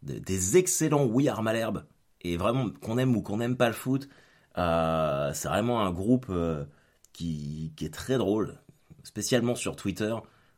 des, 0.03 0.57
excellents 0.57 1.05
We 1.05 1.27
Are 1.27 1.43
Malherbe. 1.43 1.85
Et 2.21 2.35
vraiment, 2.35 2.69
qu'on 2.81 2.97
aime 2.97 3.15
ou 3.15 3.21
qu'on 3.21 3.37
n'aime 3.37 3.55
pas 3.55 3.67
le 3.67 3.73
foot, 3.73 4.09
euh, 4.57 5.31
c'est 5.33 5.47
vraiment 5.47 5.81
un 5.81 5.91
groupe 5.91 6.31
qui, 7.13 7.73
qui 7.75 7.85
est 7.85 7.93
très 7.93 8.17
drôle, 8.17 8.59
spécialement 9.03 9.55
sur 9.55 9.75
Twitter. 9.75 10.13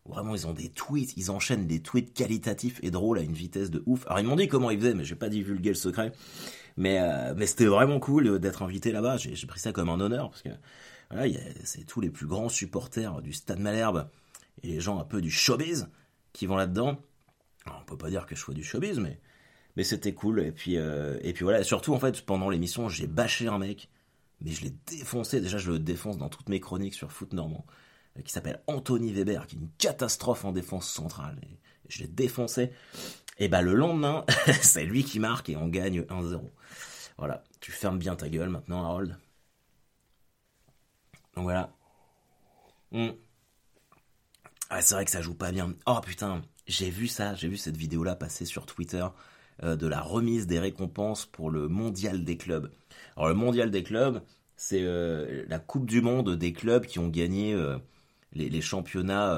Vraiment, 0.06 0.34
ils 0.34 0.48
ont 0.48 0.54
des 0.54 0.70
tweets, 0.70 1.16
ils 1.18 1.30
enchaînent 1.30 1.68
des 1.68 1.82
tweets 1.82 2.14
qualitatifs 2.14 2.80
et 2.82 2.90
drôles 2.90 3.20
à 3.20 3.22
une 3.22 3.34
vitesse 3.34 3.70
de 3.70 3.84
ouf. 3.86 4.08
Alors, 4.08 4.20
ils 4.20 4.26
m'ont 4.26 4.38
dit 4.38 4.48
comment 4.48 4.72
ils 4.72 4.80
faisaient, 4.80 4.96
mais 4.96 5.04
je 5.04 5.14
vais 5.14 5.20
pas 5.20 5.30
divulguer 5.30 5.70
le 5.70 5.76
secret. 5.76 6.14
Mais, 6.80 6.98
euh, 7.02 7.34
mais 7.36 7.46
c'était 7.46 7.66
vraiment 7.66 8.00
cool 8.00 8.40
d'être 8.40 8.64
invité 8.64 8.94
là-bas. 8.94 9.18
J'ai 9.18 9.46
pris 9.46 9.60
ça 9.60 9.74
comme 9.74 9.90
un 9.90 10.00
honneur 10.00 10.30
parce 10.30 10.42
que 10.42 10.50
voilà, 11.12 11.32
c'est 11.66 11.84
tous 11.84 12.00
les 12.00 12.10
plus 12.10 12.26
grands 12.26 12.48
supporters 12.48 13.22
du 13.22 13.34
Stade 13.34 13.60
Malherbe 13.60 14.10
et 14.64 14.68
les 14.70 14.80
gens 14.80 14.98
un 14.98 15.04
peu 15.04 15.22
du 15.22 15.30
showbiz 15.30 15.90
qui 16.32 16.46
vont 16.46 16.56
là-dedans. 16.56 16.98
On 17.68 17.84
peut 17.86 17.98
pas 17.98 18.10
dire 18.10 18.26
que 18.26 18.34
je 18.34 18.40
sois 18.40 18.54
du 18.54 18.64
showbiz, 18.64 18.98
mais 18.98 19.20
mais 19.76 19.84
c'était 19.84 20.14
cool. 20.14 20.40
Et 20.40 20.54
puis 20.54 20.78
euh, 20.78 21.18
et 21.22 21.34
puis 21.34 21.44
voilà. 21.44 21.64
Surtout 21.64 21.94
en 21.94 22.00
fait 22.00 22.26
pendant 22.26 22.50
l'émission, 22.50 22.88
j'ai 22.88 23.08
bâché 23.08 23.48
un 23.48 23.60
mec, 23.60 23.90
mais 24.40 24.52
je 24.52 24.64
l'ai 24.64 24.74
défoncé. 24.88 25.42
Déjà, 25.42 25.58
je 25.58 25.72
le 25.72 25.80
défonce 25.80 26.18
dans 26.18 26.30
toutes 26.30 26.48
mes 26.48 26.62
chroniques 26.62 26.94
sur 26.94 27.12
Foot 27.12 27.34
Normand, 27.34 27.66
euh, 28.18 28.22
qui 28.22 28.32
s'appelle 28.32 28.62
Anthony 28.68 29.12
Weber, 29.12 29.48
qui 29.48 29.58
est 29.58 29.60
une 29.60 29.70
catastrophe 29.78 30.46
en 30.46 30.54
défense 30.54 30.90
centrale. 30.90 31.38
Et 31.44 31.58
je 31.90 32.00
l'ai 32.00 32.08
défoncé. 32.08 32.72
Et 33.40 33.48
bah 33.48 33.62
le 33.62 33.74
lendemain, 33.74 34.26
c'est 34.62 34.86
lui 34.86 35.04
qui 35.04 35.20
marque 35.20 35.50
et 35.50 35.56
on 35.56 35.68
gagne 35.68 36.02
1-0. 36.02 36.42
Voilà, 37.18 37.44
tu 37.62 37.72
fermes 37.72 37.98
bien 37.98 38.16
ta 38.16 38.30
gueule 38.30 38.50
maintenant, 38.50 38.84
Harold. 38.84 39.18
Donc 41.36 41.46
voilà. 41.46 41.74
Hmm. 42.92 43.12
Ah, 44.70 44.82
c'est 44.82 44.94
vrai 44.94 45.06
que 45.06 45.12
ça 45.12 45.22
joue 45.22 45.34
pas 45.34 45.52
bien. 45.52 45.74
Oh 45.86 46.00
putain, 46.02 46.42
j'ai 46.68 46.90
vu 46.90 47.08
ça, 47.08 47.34
j'ai 47.36 47.48
vu 47.48 47.58
cette 47.58 47.78
vidéo-là 47.78 48.16
passer 48.16 48.46
sur 48.46 48.66
Twitter 48.66 49.06
euh, 49.64 49.76
de 49.76 49.88
la 49.88 50.02
remise 50.02 50.48
des 50.48 50.60
récompenses 50.60 51.26
pour 51.26 51.50
le 51.50 51.68
mondial 51.68 52.24
des 52.24 52.38
clubs. 52.38 52.70
Alors 53.16 53.30
le 53.30 53.36
mondial 53.36 53.72
des 53.72 53.84
clubs, 53.84 54.22
c'est 54.58 54.84
euh, 54.84 55.46
la 55.48 55.60
coupe 55.60 55.86
du 55.86 56.02
monde 56.02 56.36
des 56.36 56.54
clubs 56.54 56.86
qui 56.86 57.00
ont 57.00 57.08
gagné 57.08 57.54
euh, 57.54 57.78
les, 58.34 58.62
championnats 58.62 59.36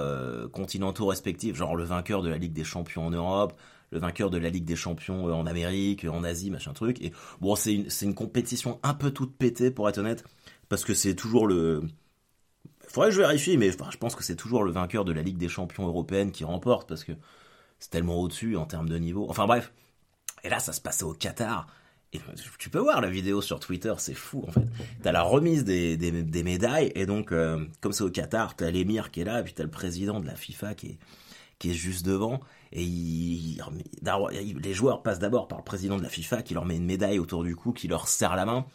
continentaux 0.51 1.05
respectifs, 1.05 1.55
genre 1.55 1.75
le 1.75 1.83
vainqueur 1.83 2.21
de 2.21 2.29
la 2.29 2.37
Ligue 2.37 2.53
des 2.53 2.63
Champions 2.63 3.05
en 3.05 3.11
Europe, 3.11 3.53
le 3.91 3.99
vainqueur 3.99 4.29
de 4.29 4.37
la 4.37 4.49
Ligue 4.49 4.65
des 4.65 4.75
Champions 4.75 5.27
euh, 5.27 5.33
en 5.33 5.45
Amérique, 5.45 6.05
en 6.05 6.23
Asie, 6.23 6.49
machin 6.49 6.73
truc. 6.73 7.01
Et 7.01 7.11
bon, 7.39 7.55
c'est 7.55 7.73
une, 7.73 8.15
compétition 8.15 8.79
un 8.83 8.93
peu 8.93 9.11
toute 9.11 9.35
pétée, 9.35 9.71
pour 9.71 9.87
être 9.89 9.97
honnête, 9.97 10.23
parce 10.69 10.83
que 10.83 10.93
c'est 10.93 11.15
toujours 11.15 11.47
le... 11.47 11.83
Faudrait 12.87 13.09
que 13.09 13.15
je 13.15 13.21
vérifie, 13.21 13.57
mais 13.57 13.71
je 13.71 13.97
pense 13.97 14.15
que 14.15 14.23
c'est 14.23 14.35
toujours 14.35 14.63
le 14.63 14.71
vainqueur 14.71 15.05
de 15.05 15.13
la 15.13 15.21
Ligue 15.21 15.37
des 15.37 15.47
Champions 15.47 15.87
européenne 15.87 16.31
qui 16.31 16.43
remporte, 16.43 16.89
parce 16.89 17.03
que 17.03 17.13
c'est 17.79 17.89
tellement 17.89 18.19
au-dessus 18.19 18.57
en 18.57 18.65
termes 18.65 18.89
de 18.89 18.97
niveau. 18.97 19.27
Enfin 19.29 19.45
bref. 19.45 19.71
Et 20.43 20.49
là, 20.49 20.59
ça 20.59 20.73
se 20.73 20.81
passait 20.81 21.03
au 21.03 21.13
Qatar. 21.13 21.67
Et 22.13 22.19
tu 22.57 22.69
peux 22.69 22.79
voir 22.79 22.99
la 22.99 23.09
vidéo 23.09 23.41
sur 23.41 23.61
Twitter, 23.61 23.93
c'est 23.97 24.13
fou 24.13 24.43
en 24.45 24.51
fait. 24.51 24.67
T'as 25.01 25.13
la 25.13 25.21
remise 25.21 25.63
des 25.63 26.43
médailles, 26.43 26.91
et 26.95 27.05
donc, 27.05 27.31
euh, 27.31 27.65
comme 27.79 27.93
c'est 27.93 28.03
au 28.03 28.09
Qatar, 28.09 28.55
t'as 28.57 28.69
l'émir 28.69 29.11
qui 29.11 29.21
est 29.21 29.23
là, 29.23 29.39
et 29.39 29.43
puis 29.43 29.53
t'as 29.53 29.63
le 29.63 29.69
président 29.69 30.19
de 30.19 30.27
la 30.27 30.35
FIFA 30.35 30.75
qui 30.75 30.87
est, 30.87 30.99
qui 31.61 31.69
est 31.69 31.75
juste 31.75 32.03
devant, 32.03 32.39
et 32.71 32.83
les 32.83 34.73
joueurs 34.73 35.03
passent 35.03 35.19
d'abord 35.19 35.47
par 35.47 35.59
le 35.59 35.63
président 35.63 35.95
de 35.95 36.01
la 36.01 36.09
FIFA 36.09 36.41
qui 36.41 36.55
leur 36.55 36.65
met 36.65 36.75
une 36.75 36.85
médaille 36.85 37.19
autour 37.19 37.43
du 37.43 37.55
cou, 37.55 37.71
qui 37.71 37.87
leur 37.87 38.07
serre 38.07 38.35
la 38.35 38.45
main. 38.45 38.65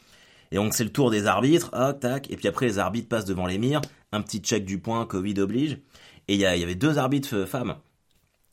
Et 0.53 0.57
donc 0.57 0.73
c'est 0.73 0.85
le 0.85 0.93
tour 0.93 1.11
des 1.11 1.27
arbitres, 1.27 1.73
tac, 1.99 2.31
et 2.31 2.37
puis 2.37 2.47
après 2.47 2.67
les 2.67 2.79
arbitres 2.79 3.09
passent 3.09 3.25
devant 3.25 3.47
l'émir, 3.47 3.81
un 4.13 4.23
petit 4.23 4.39
check 4.39 4.65
du 4.65 4.79
point, 4.79 5.05
Covid 5.05 5.41
oblige, 5.41 5.81
et 6.29 6.35
il 6.35 6.41
y, 6.41 6.47
avait 6.47 6.77
deux 6.77 6.97
arbitres 6.99 7.35
euh, 7.35 7.47
femmes. 7.47 7.75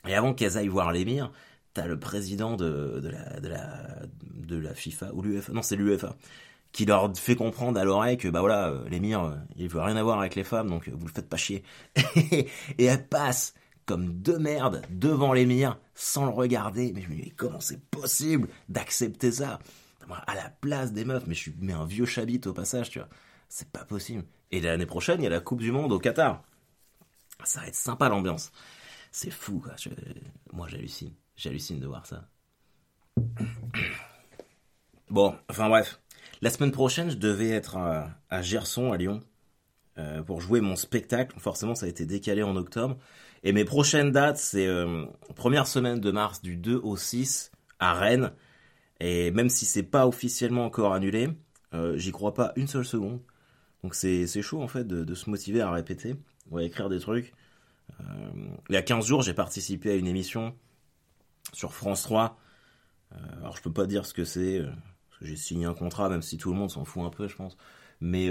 Et 0.08 0.16
avant 0.16 0.34
qu'elles 0.34 0.58
aillent 0.58 0.68
voir 0.68 0.92
l'émir, 0.92 1.32
t'as 1.76 1.86
le 1.86 2.00
président 2.00 2.56
de, 2.56 3.04
la, 3.44 4.74
FIFA, 4.74 5.14
ou 5.14 5.22
l'UEFA, 5.22 5.54
non 5.54 5.62
c'est 5.62 5.76
l'UEFA, 5.76 6.16
qui 6.72 6.86
leur 6.86 7.16
fait 7.16 7.36
comprendre 7.36 7.80
à 7.80 7.84
l'oreille 7.84 8.18
que 8.18 8.30
bah 8.30 8.40
voilà, 8.40 8.70
euh, 8.70 8.90
l'émir, 8.90 9.24
euh, 9.24 9.36
il 9.58 9.70
veut 9.70 9.82
rien 9.82 9.96
avoir 9.96 10.20
avec 10.20 10.34
les 10.34 10.44
femmes, 10.44 10.70
donc 10.70 10.90
vous 10.90 11.06
le 11.06 11.14
faites 11.14 11.30
pas 11.30 11.38
chier. 11.38 11.62
et 12.16 12.86
elle 12.86 13.08
passe 13.08 13.54
comme 13.86 14.14
deux 14.22 14.40
merdes 14.40 14.82
devant 14.90 15.34
l'émir, 15.34 15.78
sans 15.96 16.26
le 16.26 16.32
regarder, 16.32 16.92
mais 16.94 17.02
je 17.02 17.10
me 17.10 17.16
dis, 17.16 17.22
mais 17.26 17.30
comment 17.32 17.60
c'est 17.60 17.84
possible 17.90 18.48
d'accepter 18.70 19.32
ça? 19.32 19.60
À 20.28 20.36
la 20.36 20.50
place 20.50 20.92
des 20.92 21.06
meufs, 21.06 21.26
mais 21.28 21.34
je 21.34 21.40
suis 21.40 21.56
mais 21.60 21.74
un 21.74 21.86
vieux 21.86 22.06
chabit 22.06 22.42
au 22.46 22.54
passage, 22.54 22.90
tu 22.90 23.00
vois. 23.00 23.08
C'est 23.48 23.70
pas 23.70 23.86
possible. 23.86 24.26
Et 24.52 24.60
l'année 24.60 24.86
prochaine, 24.86 25.22
il 25.22 25.24
y 25.24 25.28
a 25.28 25.30
la 25.30 25.40
Coupe 25.40 25.62
du 25.62 25.72
Monde 25.72 25.92
au 25.92 26.00
Qatar. 26.00 26.44
Ça 27.44 27.62
va 27.62 27.68
être 27.68 27.76
sympa 27.76 28.10
l'ambiance. 28.10 28.52
C'est 29.12 29.32
fou, 29.32 29.60
quoi. 29.60 29.76
Moi, 30.52 30.68
j'hallucine. 30.68 31.14
J'hallucine 31.36 31.80
de 31.80 31.88
voir 31.88 32.06
ça. 32.06 32.28
Bon, 35.10 35.36
enfin 35.50 35.70
bref. 35.70 36.02
La 36.42 36.50
semaine 36.50 36.72
prochaine, 36.72 37.10
je 37.10 37.18
devais 37.18 37.50
être 37.50 37.78
à, 37.78 38.10
à 38.30 38.42
Gerson, 38.42 38.92
à 38.92 38.98
Lyon, 38.98 39.22
euh, 39.98 40.22
pour 40.24 40.42
jouer 40.42 40.60
mon 40.62 40.76
spectacle. 40.76 41.40
Forcément, 41.40 41.76
ça 41.76 41.86
a 41.86 41.90
été 41.90 42.06
décalé 42.06 42.44
en 42.44 42.56
octobre. 42.56 42.98
Et 43.44 43.52
mes 43.52 43.66
prochaines 43.66 44.12
dates, 44.12 44.38
c'est 44.38 44.68
euh, 44.68 45.06
première 45.36 45.68
semaine 45.68 46.00
de 46.00 46.12
mars 46.12 46.42
du 46.42 46.56
2 46.56 46.80
au 46.84 46.98
6 46.98 47.52
à 47.80 47.94
Rennes. 47.94 48.32
Et 49.00 49.32
même 49.32 49.50
si 49.50 49.66
c'est 49.66 49.84
pas 49.84 50.08
officiellement 50.08 50.66
encore 50.66 50.94
annulé, 50.94 51.30
euh, 51.74 51.98
j'y 51.98 52.12
crois 52.12 52.34
pas 52.34 52.54
une 52.56 52.68
seule 52.68 52.86
seconde. 52.86 53.20
Donc 53.84 53.96
c'est 53.96 54.42
chaud 54.42 54.62
en 54.62 54.68
fait 54.68 54.88
de, 54.88 55.14
se 55.14 55.30
motiver 55.30 55.62
à 55.62 55.70
répéter 55.70 56.16
ou 56.50 56.58
à 56.58 56.64
écrire 56.64 56.90
des 56.90 57.00
trucs. 57.00 57.34
Euh, 58.00 58.04
il 58.70 58.76
y 58.76 58.78
a 58.78 58.82
15 58.82 59.06
jours, 59.06 59.22
j'ai 59.22 59.34
participé 59.34 59.92
à 59.92 59.96
une 59.96 60.08
émission 60.08 60.56
sur 61.52 61.74
France 61.74 62.04
3. 62.04 62.38
Euh, 63.12 63.18
alors 63.42 63.58
je 63.58 63.62
peux 63.62 63.74
pas 63.74 63.86
dire 63.86 64.06
ce 64.06 64.14
que 64.14 64.24
c'est, 64.24 64.60
euh, 64.60 64.72
parce 65.10 65.20
que 65.20 65.26
j'ai 65.26 65.36
signé 65.36 65.66
un 65.66 65.74
contrat, 65.74 66.08
même 66.10 66.22
si 66.22 66.38
tout 66.38 66.52
le 66.52 66.58
monde 66.58 66.72
s'en 66.72 66.86
fout 66.86 67.04
un 67.04 67.10
peu, 67.10 67.28
je 67.28 67.36
pense. 67.36 67.58
Mais 68.00 68.28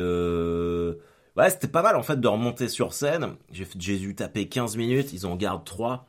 ouais, 1.37 1.51
c'était 1.51 1.69
pas 1.69 1.83
mal 1.83 1.97
en 1.97 2.03
fait 2.03 2.21
de 2.21 2.29
remonter 2.29 2.69
sur 2.69 2.93
scène. 2.95 3.37
J'ai 3.51 3.67
j'ai 3.79 3.99
dû 3.99 4.15
taper 4.15 4.49
15 4.49 4.77
minutes, 4.77 5.13
ils 5.13 5.27
en 5.27 5.37
gardent 5.37 5.65
3. 5.65 6.07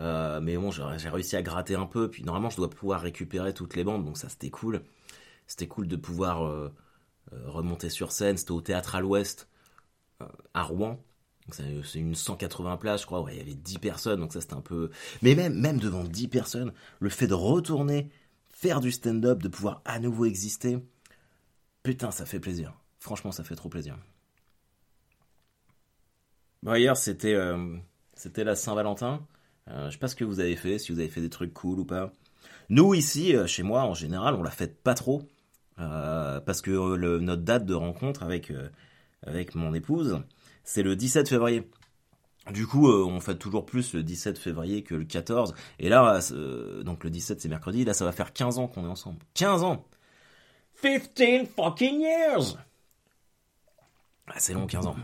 Euh, 0.00 0.40
mais 0.40 0.56
bon, 0.56 0.70
j'ai 0.70 1.08
réussi 1.08 1.36
à 1.36 1.42
gratter 1.42 1.74
un 1.74 1.86
peu. 1.86 2.10
Puis 2.10 2.24
normalement, 2.24 2.50
je 2.50 2.56
dois 2.56 2.70
pouvoir 2.70 3.00
récupérer 3.00 3.52
toutes 3.54 3.76
les 3.76 3.84
bandes, 3.84 4.04
donc 4.04 4.16
ça 4.18 4.28
c'était 4.28 4.50
cool. 4.50 4.82
C'était 5.46 5.68
cool 5.68 5.88
de 5.88 5.96
pouvoir 5.96 6.44
euh, 6.46 6.72
euh, 7.32 7.50
remonter 7.50 7.90
sur 7.90 8.12
scène. 8.12 8.36
C'était 8.36 8.52
au 8.52 8.60
théâtre 8.60 8.94
à 8.94 9.00
l'ouest, 9.00 9.48
à 10.54 10.62
Rouen. 10.62 11.02
C'est 11.52 11.98
une 11.98 12.14
180 12.14 12.76
places, 12.76 13.02
je 13.02 13.06
crois. 13.06 13.22
Ouais, 13.22 13.34
il 13.34 13.38
y 13.38 13.40
avait 13.40 13.54
10 13.54 13.78
personnes, 13.78 14.20
donc 14.20 14.32
ça 14.32 14.40
c'était 14.40 14.54
un 14.54 14.60
peu. 14.60 14.90
Mais 15.22 15.34
même, 15.34 15.54
même 15.54 15.78
devant 15.78 16.04
10 16.04 16.28
personnes, 16.28 16.72
le 17.00 17.10
fait 17.10 17.26
de 17.26 17.34
retourner, 17.34 18.10
faire 18.50 18.80
du 18.80 18.92
stand-up, 18.92 19.42
de 19.42 19.48
pouvoir 19.48 19.82
à 19.84 19.98
nouveau 19.98 20.26
exister, 20.26 20.78
putain, 21.82 22.10
ça 22.10 22.26
fait 22.26 22.40
plaisir. 22.40 22.74
Franchement, 23.00 23.32
ça 23.32 23.44
fait 23.44 23.56
trop 23.56 23.68
plaisir. 23.68 23.96
Bon, 26.62 26.74
hier, 26.74 26.96
c'était 26.96 27.34
euh, 27.34 27.76
c'était 28.14 28.44
la 28.44 28.54
Saint-Valentin. 28.56 29.26
Euh, 29.68 29.86
je 29.86 29.92
sais 29.92 29.98
pas 29.98 30.08
ce 30.08 30.16
que 30.16 30.24
vous 30.24 30.40
avez 30.40 30.56
fait, 30.56 30.78
si 30.78 30.92
vous 30.92 30.98
avez 30.98 31.08
fait 31.08 31.20
des 31.20 31.30
trucs 31.30 31.54
cool 31.54 31.80
ou 31.80 31.84
pas. 31.84 32.12
Nous, 32.68 32.94
ici, 32.94 33.34
euh, 33.36 33.46
chez 33.46 33.62
moi, 33.62 33.82
en 33.84 33.94
général, 33.94 34.34
on 34.34 34.42
la 34.42 34.50
fête 34.50 34.82
pas 34.82 34.94
trop. 34.94 35.22
euh, 35.78 36.40
parce 36.40 36.60
que 36.62 36.70
euh, 36.72 36.96
le- 36.96 37.20
notre 37.20 37.42
date 37.42 37.64
de 37.66 37.74
rencontre 37.74 38.22
avec, 38.22 38.52
avec 39.26 39.54
mon 39.54 39.72
épouse, 39.74 40.22
c'est 40.64 40.82
le 40.82 40.96
17 40.96 41.28
février. 41.28 41.70
Du 42.52 42.66
coup, 42.66 42.88
on 42.90 43.20
fête 43.20 43.38
toujours 43.38 43.66
plus 43.66 43.94
le 43.94 44.02
17 44.02 44.38
février 44.38 44.82
que 44.84 44.94
le 44.94 45.04
14. 45.04 45.54
Et 45.78 45.88
là, 45.90 46.20
donc 46.84 47.04
le 47.04 47.10
17 47.10 47.40
c'est 47.40 47.48
mercredi, 47.48 47.84
là 47.84 47.94
ça 47.94 48.04
va 48.06 48.12
faire 48.12 48.32
15 48.32 48.58
ans 48.58 48.68
qu'on 48.68 48.84
est 48.84 48.88
ensemble. 48.88 49.18
15 49.34 49.62
ans 49.64 49.84
15 50.82 51.48
fucking 51.56 52.00
years 52.00 52.56
ah, 54.28 54.34
C'est 54.38 54.54
long 54.54 54.66
15 54.66 54.86
ans. 54.86 54.96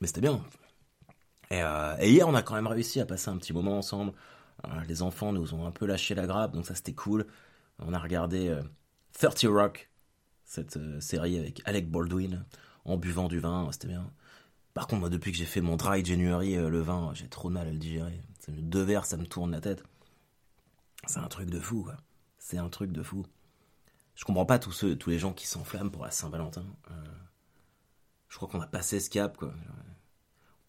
Mais 0.00 0.06
c'était 0.06 0.20
bien. 0.20 0.40
Et, 1.52 1.62
euh, 1.62 1.96
et 2.00 2.10
hier 2.10 2.28
on 2.28 2.34
a 2.34 2.42
quand 2.42 2.54
même 2.54 2.66
réussi 2.66 3.00
à 3.00 3.06
passer 3.06 3.28
un 3.28 3.36
petit 3.36 3.52
moment 3.52 3.78
ensemble. 3.78 4.12
Euh, 4.64 4.68
les 4.88 5.02
enfants 5.02 5.32
nous 5.32 5.54
ont 5.54 5.66
un 5.66 5.70
peu 5.70 5.86
lâché 5.86 6.14
la 6.14 6.26
grappe, 6.26 6.52
donc 6.52 6.66
ça 6.66 6.74
c'était 6.74 6.94
cool. 6.94 7.26
On 7.78 7.94
a 7.94 7.98
regardé 7.98 8.48
euh, 8.48 8.62
30 9.18 9.44
Rock, 9.48 9.90
cette 10.44 10.76
euh, 10.76 11.00
série 11.00 11.38
avec 11.38 11.62
Alec 11.64 11.90
Baldwin, 11.90 12.44
en 12.84 12.96
buvant 12.96 13.28
du 13.28 13.38
vin, 13.38 13.68
c'était 13.72 13.88
bien. 13.88 14.10
Par 14.74 14.86
contre, 14.86 15.00
moi, 15.00 15.10
depuis 15.10 15.32
que 15.32 15.38
j'ai 15.38 15.44
fait 15.44 15.60
mon 15.60 15.76
dry 15.76 16.04
January, 16.04 16.56
euh, 16.56 16.68
le 16.68 16.80
vin, 16.80 17.12
j'ai 17.14 17.28
trop 17.28 17.48
de 17.48 17.54
mal 17.54 17.68
à 17.68 17.70
le 17.70 17.78
digérer. 17.78 18.20
Deux 18.48 18.82
verres, 18.82 19.04
ça 19.04 19.16
me 19.16 19.26
tourne 19.26 19.50
la 19.50 19.60
tête. 19.60 19.84
C'est 21.06 21.20
un 21.20 21.28
truc 21.28 21.50
de 21.50 21.60
fou, 21.60 21.82
quoi. 21.84 21.96
C'est 22.38 22.58
un 22.58 22.68
truc 22.68 22.92
de 22.92 23.02
fou. 23.02 23.24
Je 24.14 24.24
comprends 24.24 24.46
pas 24.46 24.58
tous 24.58 24.72
ceux, 24.72 24.96
tous 24.96 25.10
les 25.10 25.18
gens 25.18 25.32
qui 25.32 25.46
s'enflamment 25.46 25.90
pour 25.90 26.04
la 26.04 26.10
Saint-Valentin. 26.10 26.64
Euh, 26.90 26.94
je 28.28 28.36
crois 28.36 28.48
qu'on 28.48 28.60
a 28.60 28.66
passé 28.66 28.98
ce 29.00 29.10
cap, 29.10 29.36
quoi. 29.36 29.52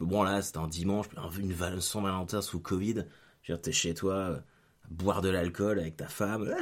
Bon, 0.04 0.24
là, 0.24 0.42
c'était 0.42 0.58
un 0.60 0.68
dimanche, 0.68 1.08
un- 1.18 1.30
une 1.32 1.54
Val- 1.54 1.82
Saint-Valentin 1.82 2.42
sous 2.42 2.60
Covid. 2.60 3.06
Je 3.44 3.54
veux 3.54 3.60
t'es 3.62 3.72
chez 3.72 3.94
toi, 3.94 4.14
euh, 4.16 4.36
à 4.38 4.88
boire 4.90 5.22
de 5.22 5.30
l'alcool 5.30 5.80
avec 5.80 5.98
ta 5.98 6.08
femme. 6.08 6.54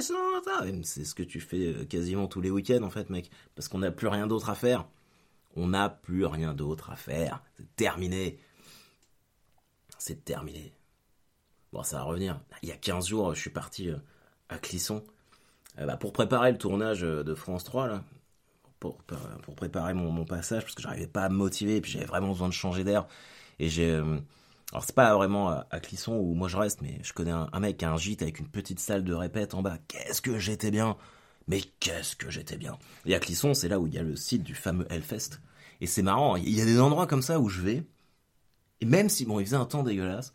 Et 0.65 0.83
C'est 0.83 1.05
ce 1.05 1.15
que 1.15 1.23
tu 1.23 1.39
fais 1.39 1.73
euh, 1.73 1.85
quasiment 1.85 2.27
tous 2.27 2.41
les 2.41 2.49
week-ends, 2.51 2.83
en 2.83 2.89
fait, 2.89 3.09
mec. 3.09 3.29
Parce 3.55 3.67
qu'on 3.67 3.79
n'a 3.79 3.91
plus 3.91 4.07
rien 4.07 4.27
d'autre 4.27 4.49
à 4.49 4.55
faire. 4.55 4.87
On 5.55 5.67
n'a 5.67 5.89
plus 5.89 6.25
rien 6.25 6.53
d'autre 6.53 6.91
à 6.91 6.95
faire. 6.95 7.43
C'est 7.57 7.75
terminé. 7.75 8.39
c'est 9.97 10.23
terminé. 10.25 10.73
Bon, 11.73 11.83
ça 11.83 11.97
va 11.97 12.03
revenir. 12.03 12.39
Il 12.63 12.69
y 12.69 12.71
a 12.71 12.77
15 12.77 13.07
jours, 13.07 13.33
je 13.35 13.39
suis 13.39 13.49
parti 13.49 13.89
euh, 13.89 13.97
à 14.49 14.57
Clisson 14.57 15.03
bah, 15.77 15.95
pour 15.97 16.11
préparer 16.11 16.51
le 16.51 16.57
tournage 16.57 17.01
de 17.01 17.33
France 17.35 17.63
3, 17.63 17.87
là. 17.87 18.03
Pour, 18.81 19.55
préparer 19.55 19.93
mon, 19.93 20.25
passage, 20.25 20.63
parce 20.63 20.75
que 20.75 20.81
j'arrivais 20.81 21.07
pas 21.07 21.23
à 21.23 21.29
me 21.29 21.35
motiver, 21.35 21.77
et 21.77 21.81
puis 21.81 21.91
j'avais 21.91 22.05
vraiment 22.05 22.29
besoin 22.29 22.49
de 22.49 22.53
changer 22.53 22.83
d'air. 22.83 23.07
Et 23.59 23.69
j'ai. 23.69 23.93
alors, 23.93 24.83
c'est 24.83 24.95
pas 24.95 25.15
vraiment 25.15 25.49
à, 25.49 25.79
Clisson 25.79 26.15
où 26.15 26.33
moi 26.33 26.47
je 26.47 26.57
reste, 26.57 26.81
mais 26.81 26.99
je 27.03 27.13
connais 27.13 27.31
un, 27.31 27.47
un, 27.53 27.59
mec 27.59 27.77
qui 27.77 27.85
a 27.85 27.91
un 27.91 27.97
gîte 27.97 28.23
avec 28.23 28.39
une 28.39 28.47
petite 28.47 28.79
salle 28.79 29.03
de 29.03 29.13
répète 29.13 29.53
en 29.53 29.61
bas. 29.61 29.77
Qu'est-ce 29.87 30.21
que 30.21 30.39
j'étais 30.39 30.71
bien! 30.71 30.97
Mais 31.47 31.61
qu'est-ce 31.79 32.15
que 32.15 32.29
j'étais 32.29 32.57
bien! 32.57 32.77
Et 33.05 33.15
à 33.15 33.19
Clisson, 33.19 33.53
c'est 33.53 33.69
là 33.69 33.79
où 33.79 33.85
il 33.87 33.93
y 33.93 33.99
a 33.99 34.03
le 34.03 34.15
site 34.15 34.43
du 34.43 34.55
fameux 34.55 34.87
Hellfest. 34.89 35.39
Et 35.79 35.87
c'est 35.87 36.01
marrant, 36.03 36.35
il 36.35 36.49
y 36.49 36.61
a 36.61 36.65
des 36.65 36.79
endroits 36.79 37.07
comme 37.07 37.21
ça 37.21 37.39
où 37.39 37.49
je 37.49 37.61
vais, 37.61 37.83
et 38.81 38.85
même 38.85 39.09
si, 39.09 39.25
bon, 39.25 39.39
il 39.39 39.45
faisait 39.45 39.55
un 39.55 39.65
temps 39.65 39.83
dégueulasse, 39.83 40.33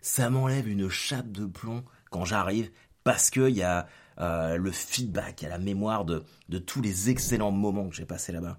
ça 0.00 0.30
m'enlève 0.30 0.68
une 0.68 0.88
chape 0.88 1.30
de 1.30 1.44
plomb 1.44 1.84
quand 2.10 2.24
j'arrive, 2.24 2.70
parce 3.04 3.30
qu'il 3.30 3.50
y 3.50 3.62
a 3.62 3.88
euh, 4.20 4.56
le 4.56 4.70
feedback, 4.70 5.44
a 5.44 5.48
la 5.48 5.58
mémoire 5.58 6.04
de, 6.04 6.22
de 6.48 6.58
tous 6.58 6.82
les 6.82 7.10
excellents 7.10 7.50
moments 7.50 7.88
que 7.88 7.96
j'ai 7.96 8.04
passés 8.04 8.32
là-bas. 8.32 8.58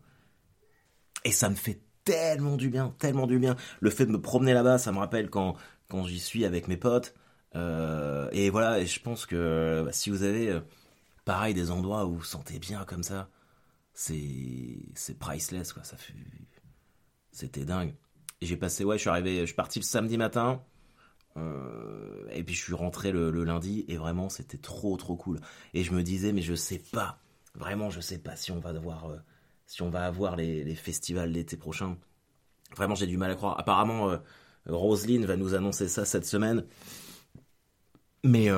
Et 1.24 1.32
ça 1.32 1.50
me 1.50 1.56
fait 1.56 1.82
tellement 2.04 2.58
du 2.58 2.70
bien, 2.70 2.96
tellement 3.00 3.28
du 3.28 3.40
bien. 3.40 3.56
Le 3.80 3.90
fait 3.90 4.06
de 4.06 4.12
me 4.12 4.22
promener 4.22 4.54
là-bas, 4.54 4.78
ça 4.78 4.92
me 4.92 4.98
rappelle 4.98 5.30
quand, 5.30 5.56
quand 5.88 6.04
j'y 6.06 6.20
suis 6.20 6.46
avec 6.46 6.68
mes 6.68 6.78
potes. 6.78 7.14
Euh, 7.56 8.30
et 8.32 8.50
voilà, 8.50 8.80
et 8.80 8.86
je 8.86 9.00
pense 9.02 9.26
que 9.26 9.84
bah, 9.86 9.92
si 9.92 10.10
vous 10.10 10.24
avez, 10.24 10.50
euh, 10.50 10.62
pareil, 11.26 11.54
des 11.54 11.70
endroits 11.70 12.06
où 12.06 12.12
vous 12.12 12.18
vous 12.18 12.24
sentez 12.24 12.60
bien 12.60 12.86
comme 12.86 13.04
ça, 13.04 13.30
c'est 13.94 14.80
c'est 14.96 15.18
priceless 15.18 15.74
quoi 15.74 15.84
ça 15.84 15.98
c'était 17.32 17.66
dingue 17.66 17.94
j'ai 18.42 18.58
passé 18.58 18.84
ouais 18.84 18.98
je 18.98 19.02
suis 19.02 19.10
arrivé 19.10 19.42
je 19.42 19.46
suis 19.48 19.56
parti 19.56 19.80
le 19.80 19.86
samedi 19.86 20.18
matin 20.18 20.64
et 21.38 22.44
puis 22.44 22.54
je 22.54 22.62
suis 22.62 22.74
rentré 22.74 23.12
le, 23.12 23.30
lundi 23.44 23.86
et 23.88 23.98
vraiment 23.98 24.30
c'était 24.30 24.58
trop 24.58 24.98
trop 24.98 25.16
cool 25.16 25.40
et 25.74 25.84
je 25.84 25.94
me 25.94 26.04
disais 26.04 26.34
mais 26.34 26.42
je 26.42 26.56
sais 26.56 26.82
pas 26.92 27.20
vraiment 27.56 27.90
je 27.90 28.02
sais 28.02 28.18
pas 28.18 28.36
si 28.36 28.52
on 28.52 28.60
va 28.60 28.70
avoir 28.70 29.10
euh, 29.10 29.18
si 29.66 29.82
on 29.82 29.90
va 29.90 30.06
avoir 30.06 30.36
les, 30.36 30.76
festivals 30.76 31.32
l'été 31.32 31.58
prochain 31.58 31.98
vraiment 32.76 32.96
j'ai 32.96 33.08
du 33.08 33.18
mal 33.18 33.32
à 33.32 33.36
croire 33.36 33.60
apparemment 33.60 34.10
euh, 34.10 34.18
Roselyne 34.68 35.26
va 35.26 35.38
nous 35.38 35.54
annoncer 35.54 35.88
ça 35.88 36.06
cette 36.06 36.26
semaine 36.26 36.66
mais 38.24 38.50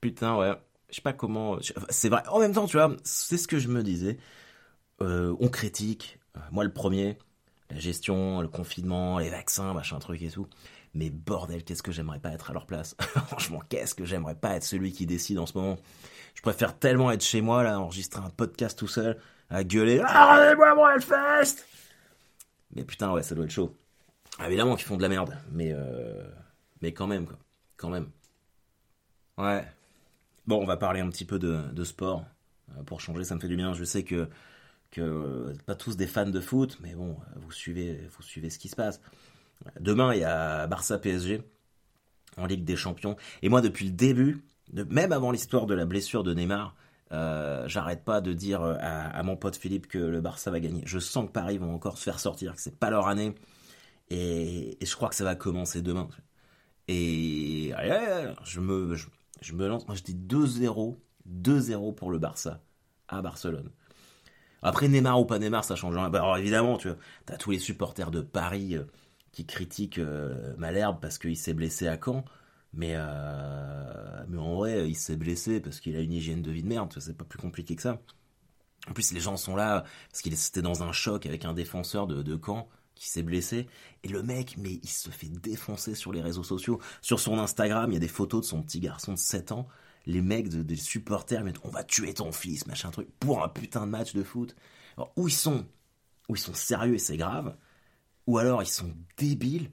putain 0.00 0.36
ouais 0.36 0.54
je 0.90 0.96
sais 0.96 1.02
pas 1.02 1.12
comment. 1.12 1.58
C'est 1.90 2.08
vrai. 2.08 2.22
En 2.28 2.38
même 2.38 2.52
temps, 2.52 2.66
tu 2.66 2.76
vois, 2.76 2.94
c'est 3.04 3.36
ce 3.36 3.48
que 3.48 3.58
je 3.58 3.68
me 3.68 3.82
disais. 3.82 4.18
Euh, 5.00 5.36
on 5.38 5.48
critique, 5.48 6.18
euh, 6.36 6.40
moi 6.50 6.64
le 6.64 6.72
premier, 6.72 7.18
la 7.70 7.78
gestion, 7.78 8.40
le 8.40 8.48
confinement, 8.48 9.18
les 9.18 9.30
vaccins, 9.30 9.72
machin 9.72 9.98
truc 9.98 10.22
et 10.22 10.30
tout. 10.30 10.48
Mais 10.94 11.10
bordel, 11.10 11.64
qu'est-ce 11.64 11.82
que 11.82 11.92
j'aimerais 11.92 12.18
pas 12.18 12.30
être 12.30 12.50
à 12.50 12.52
leur 12.52 12.66
place. 12.66 12.96
Franchement, 13.00 13.60
qu'est-ce 13.68 13.94
que 13.94 14.04
j'aimerais 14.04 14.34
pas 14.34 14.54
être 14.54 14.64
celui 14.64 14.92
qui 14.92 15.06
décide 15.06 15.38
en 15.38 15.46
ce 15.46 15.56
moment. 15.56 15.76
Je 16.34 16.42
préfère 16.42 16.78
tellement 16.78 17.10
être 17.10 17.22
chez 17.22 17.40
moi, 17.40 17.62
là, 17.62 17.80
enregistrer 17.80 18.22
un 18.22 18.30
podcast 18.30 18.78
tout 18.78 18.88
seul, 18.88 19.18
à 19.50 19.64
gueuler 19.64 20.00
Ah, 20.04 20.52
moi 20.56 20.74
mon 20.74 20.88
Hellfest 20.88 21.64
Mais 22.74 22.84
putain, 22.84 23.12
ouais, 23.12 23.22
ça 23.22 23.34
doit 23.34 23.44
être 23.44 23.50
chaud. 23.50 23.76
évidemment 24.44 24.76
qu'ils 24.76 24.86
font 24.86 24.96
de 24.96 25.02
la 25.02 25.08
merde, 25.08 25.36
mais, 25.50 25.72
euh... 25.72 26.24
mais 26.80 26.92
quand 26.92 27.06
même, 27.06 27.26
quoi. 27.26 27.38
Quand 27.76 27.90
même. 27.90 28.08
Ouais. 29.36 29.64
Bon, 30.46 30.62
on 30.62 30.66
va 30.66 30.76
parler 30.76 31.00
un 31.00 31.08
petit 31.10 31.24
peu 31.24 31.38
de, 31.38 31.84
sport. 31.84 32.24
Euh, 32.70 32.82
pour 32.82 33.00
changer, 33.00 33.24
ça 33.24 33.34
me 33.34 33.40
fait 33.40 33.48
du 33.48 33.56
bien. 33.56 33.72
Je 33.74 33.84
sais 33.84 34.02
que, 34.02 34.28
que 34.90 35.52
pas 35.66 35.74
tous 35.74 35.96
des 35.96 36.06
fans 36.06 36.30
de 36.30 36.40
foot, 36.40 36.78
mais 36.80 36.94
bon, 36.94 37.16
vous 37.36 37.52
suivez, 37.52 38.08
vous 38.16 38.22
suivez 38.22 38.50
ce 38.50 38.58
qui 38.58 38.68
se 38.68 38.76
passe. 38.76 39.00
Demain, 39.80 40.14
il 40.14 40.20
y 40.20 40.24
a 40.24 40.66
Barça 40.66 40.98
PSG 40.98 41.42
en 42.36 42.46
Ligue 42.46 42.64
des 42.64 42.76
Champions. 42.76 43.16
Et 43.42 43.48
moi, 43.48 43.60
depuis 43.60 43.86
le 43.86 43.92
début, 43.92 44.44
même 44.72 45.12
avant 45.12 45.30
l'histoire 45.30 45.66
de 45.66 45.74
la 45.74 45.86
blessure 45.86 46.22
de 46.22 46.34
Neymar, 46.34 46.74
euh, 47.12 47.66
j'arrête 47.68 48.04
pas 48.04 48.20
de 48.20 48.32
dire 48.32 48.62
à, 48.62 49.22
mon 49.22 49.36
pote 49.36 49.56
Philippe 49.56 49.88
que 49.88 49.98
le 49.98 50.20
Barça 50.20 50.50
va 50.50 50.60
gagner. 50.60 50.82
Je 50.84 50.98
sens 50.98 51.26
que 51.26 51.32
Paris 51.32 51.58
vont 51.58 51.74
encore 51.74 51.98
se 51.98 52.04
faire 52.04 52.20
sortir, 52.20 52.54
que 52.54 52.60
c'est 52.60 52.78
pas 52.78 52.90
leur 52.90 53.08
année. 53.08 53.34
Et, 54.10 54.78
je 54.80 54.94
crois 54.94 55.08
que 55.08 55.14
ça 55.14 55.24
va 55.24 55.34
commencer 55.34 55.82
demain. 55.82 56.08
Et 56.86 57.72
je 58.44 58.60
me, 58.60 58.96
je 59.40 59.52
me 59.54 59.66
lance, 59.68 59.86
moi 59.86 59.94
je 59.94 60.02
dis 60.02 60.14
2-0, 60.14 60.96
2-0 61.28 61.94
pour 61.94 62.10
le 62.10 62.18
Barça 62.18 62.60
à 63.08 63.20
Barcelone. 63.20 63.70
Après 64.62 64.88
Neymar 64.88 65.20
ou 65.20 65.24
pas 65.24 65.38
Neymar, 65.38 65.64
ça 65.64 65.76
change 65.76 65.96
rien. 65.96 66.10
Bah, 66.10 66.20
alors 66.20 66.36
évidemment, 66.36 66.78
tu 66.78 66.88
vois, 66.88 66.96
as 67.28 67.36
tous 67.36 67.50
les 67.50 67.58
supporters 67.58 68.10
de 68.10 68.20
Paris 68.20 68.76
euh, 68.76 68.84
qui 69.32 69.46
critiquent 69.46 69.98
euh, 69.98 70.54
Malherbe 70.56 70.98
parce 71.00 71.18
qu'il 71.18 71.36
s'est 71.36 71.54
blessé 71.54 71.86
à 71.88 71.98
Caen. 72.02 72.24
Mais, 72.74 72.92
euh, 72.94 74.24
mais 74.28 74.38
en 74.38 74.56
vrai, 74.56 74.88
il 74.88 74.94
s'est 74.94 75.16
blessé 75.16 75.60
parce 75.60 75.80
qu'il 75.80 75.96
a 75.96 76.00
une 76.00 76.12
hygiène 76.12 76.42
de 76.42 76.50
vie 76.50 76.62
de 76.62 76.68
merde. 76.68 76.92
C'est 76.98 77.16
pas 77.16 77.24
plus 77.24 77.38
compliqué 77.38 77.76
que 77.76 77.82
ça. 77.82 78.00
En 78.88 78.92
plus, 78.92 79.12
les 79.12 79.20
gens 79.20 79.36
sont 79.36 79.56
là 79.56 79.84
parce 80.10 80.22
qu'il 80.22 80.32
était 80.32 80.62
dans 80.62 80.82
un 80.82 80.92
choc 80.92 81.26
avec 81.26 81.44
un 81.44 81.52
défenseur 81.52 82.06
de, 82.06 82.22
de 82.22 82.40
Caen 82.44 82.68
qui 82.94 83.08
s'est 83.08 83.22
blessé. 83.22 83.66
Et 84.02 84.08
le 84.08 84.22
mec, 84.22 84.56
mais 84.58 84.80
il 84.82 84.88
se 84.88 85.10
fait 85.10 85.28
défoncer 85.28 85.94
sur 85.94 86.12
les 86.12 86.20
réseaux 86.20 86.42
sociaux. 86.42 86.80
Sur 87.00 87.20
son 87.20 87.38
Instagram, 87.38 87.90
il 87.90 87.94
y 87.94 87.96
a 87.96 88.00
des 88.00 88.08
photos 88.08 88.42
de 88.42 88.46
son 88.46 88.62
petit 88.62 88.80
garçon 88.80 89.12
de 89.12 89.18
7 89.18 89.52
ans. 89.52 89.68
Les 90.06 90.22
mecs 90.22 90.48
des 90.48 90.76
supporters 90.76 91.44
mettent 91.44 91.64
on 91.64 91.70
va 91.70 91.84
tuer 91.84 92.14
ton 92.14 92.32
fils, 92.32 92.66
machin 92.66 92.90
truc, 92.90 93.08
pour 93.20 93.42
un 93.44 93.48
putain 93.48 93.86
de 93.86 93.90
match 93.90 94.14
de 94.14 94.22
foot. 94.22 94.56
Où 95.16 95.28
ils 95.28 95.34
sont? 95.34 95.66
Où 96.28 96.36
ils 96.36 96.40
sont 96.40 96.54
sérieux 96.54 96.94
et 96.94 96.98
c'est 96.98 97.16
grave. 97.16 97.56
Ou 98.28 98.36
alors 98.36 98.62
ils 98.62 98.66
sont 98.66 98.94
débiles 99.16 99.70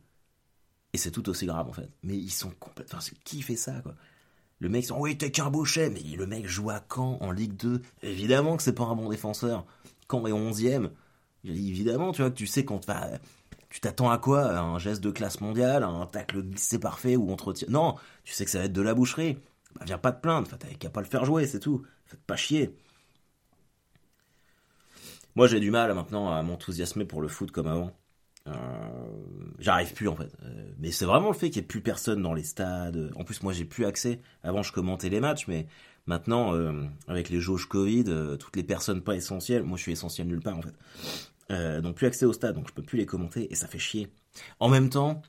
et 0.94 0.98
c'est 0.98 1.12
tout 1.12 1.28
aussi 1.28 1.46
grave 1.46 1.68
en 1.68 1.74
fait. 1.74 1.90
Mais 2.04 2.16
ils 2.16 2.32
sont 2.32 2.52
complètement. 2.52 3.00
qui 3.26 3.42
fait 3.42 3.58
ça 3.58 3.82
quoi? 3.82 3.96
Le 4.60 4.70
mec, 4.70 4.86
oui, 4.98 5.18
t'es 5.18 5.30
qu'un 5.30 5.50
boucher, 5.50 5.90
mais 5.90 6.00
le 6.16 6.26
mec 6.26 6.48
joue 6.48 6.70
à 6.70 6.82
Caen 6.90 7.18
en 7.20 7.32
Ligue 7.32 7.58
2. 7.58 7.82
Évidemment 8.02 8.56
que 8.56 8.64
c'est 8.64 8.74
pas 8.74 8.86
un 8.86 8.96
bon 8.96 9.10
défenseur. 9.10 9.66
Caen 10.10 10.26
est 10.26 10.32
11ème. 10.32 10.92
Évidemment, 11.44 12.14
tu 12.14 12.22
vois, 12.22 12.32
que 12.32 12.38
tu 12.38 12.48
sais 12.48 12.66
va. 12.88 13.20
Tu 13.70 13.82
t'attends 13.82 14.10
à 14.10 14.18
quoi? 14.18 14.58
Un 14.58 14.80
geste 14.80 15.04
de 15.04 15.12
classe 15.12 15.42
mondiale, 15.42 15.84
un 15.84 16.06
tacle 16.06 16.42
glissé 16.42 16.80
parfait 16.80 17.18
ou 17.18 17.30
entretien. 17.34 17.68
Non, 17.70 17.96
tu 18.24 18.34
sais 18.34 18.46
que 18.46 18.52
ça 18.52 18.60
va 18.60 18.66
être 18.66 18.74
de 18.74 18.82
la 18.82 18.94
boucherie. 18.94 19.38
Bah, 19.76 19.84
viens 19.86 19.98
pas 19.98 20.14
te 20.14 20.22
plaindre, 20.22 20.48
t'avais 20.58 20.76
qu'à 20.76 20.90
pas 20.90 21.02
le 21.02 21.08
faire 21.08 21.26
jouer, 21.26 21.46
c'est 21.46 21.60
tout. 21.60 21.86
Faites 22.06 22.24
pas 22.24 22.38
chier. 22.38 22.74
Moi, 25.36 25.48
j'ai 25.48 25.60
du 25.60 25.72
mal 25.72 25.94
maintenant 25.94 26.32
à 26.34 26.42
m'enthousiasmer 26.42 27.04
pour 27.04 27.22
le 27.22 27.28
foot 27.28 27.52
comme 27.52 27.68
avant. 27.68 27.92
Euh, 28.48 28.52
j'arrive 29.60 29.94
plus 29.94 30.08
en 30.08 30.16
fait. 30.16 30.32
Euh, 30.44 30.72
mais 30.78 30.92
c'est 30.92 31.06
vraiment 31.06 31.30
le 31.30 31.34
fait 31.36 31.50
qu'il 31.50 31.62
n'y 31.62 31.66
ait 31.66 31.68
plus 31.68 31.82
personne 31.82 32.22
dans 32.22 32.34
les 32.34 32.44
stades. 32.44 33.12
En 33.16 33.24
plus, 33.24 33.42
moi, 33.44 33.54
j'ai 33.54 33.66
plus 33.66 33.86
accès. 33.86 34.22
Avant, 34.44 34.64
je 34.64 34.72
commentais 34.72 35.10
les 35.10 35.20
matchs, 35.20 35.48
mais 35.48 35.68
maintenant, 36.06 36.54
euh, 36.54 36.86
avec 37.08 37.30
les 37.30 37.40
jauges 37.40 37.68
Covid, 37.68 38.06
toutes 38.40 38.56
les 38.56 38.64
personnes 38.64 39.02
pas 39.02 39.16
essentielles, 39.16 39.64
moi, 39.64 39.78
je 39.78 39.84
suis 39.84 39.92
essentiel 39.92 40.28
nulle 40.28 40.42
part 40.42 40.58
en 40.58 40.62
fait. 40.62 40.74
Donc 41.82 41.96
plus 41.96 42.08
accès 42.08 42.26
au 42.26 42.34
stade, 42.34 42.56
donc 42.56 42.68
je 42.70 42.74
peux 42.74 42.82
plus 42.82 42.98
les 42.98 43.06
commenter 43.06 43.52
et 43.52 43.56
ça 43.56 43.68
fait 43.68 43.78
chier. 43.78 44.12
En 44.60 44.68
même 44.68 44.90
temps, 44.90 45.22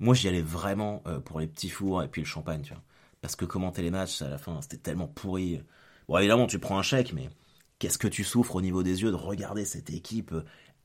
moi 0.00 0.16
j'y 0.16 0.26
allais 0.26 0.42
vraiment 0.42 1.04
pour 1.24 1.38
les 1.38 1.46
petits 1.46 1.68
fours 1.68 2.02
et 2.02 2.08
puis 2.08 2.22
le 2.22 2.26
champagne, 2.26 2.62
tu 2.62 2.72
vois. 2.72 2.82
Parce 3.20 3.36
que 3.36 3.44
commenter 3.44 3.80
les 3.82 3.92
matchs 3.92 4.20
à 4.20 4.28
la 4.28 4.38
fin, 4.38 4.60
c'était 4.62 4.78
tellement 4.78 5.06
pourri. 5.06 5.62
Bon, 6.08 6.18
évidemment, 6.18 6.48
tu 6.48 6.58
prends 6.58 6.76
un 6.76 6.82
chèque, 6.82 7.12
mais 7.12 7.30
qu'est-ce 7.78 7.98
que 7.98 8.08
tu 8.08 8.24
souffres 8.24 8.56
au 8.56 8.62
niveau 8.62 8.82
des 8.82 9.02
yeux 9.02 9.12
de 9.12 9.16
regarder 9.16 9.64
cette 9.64 9.90
équipe 9.90 10.34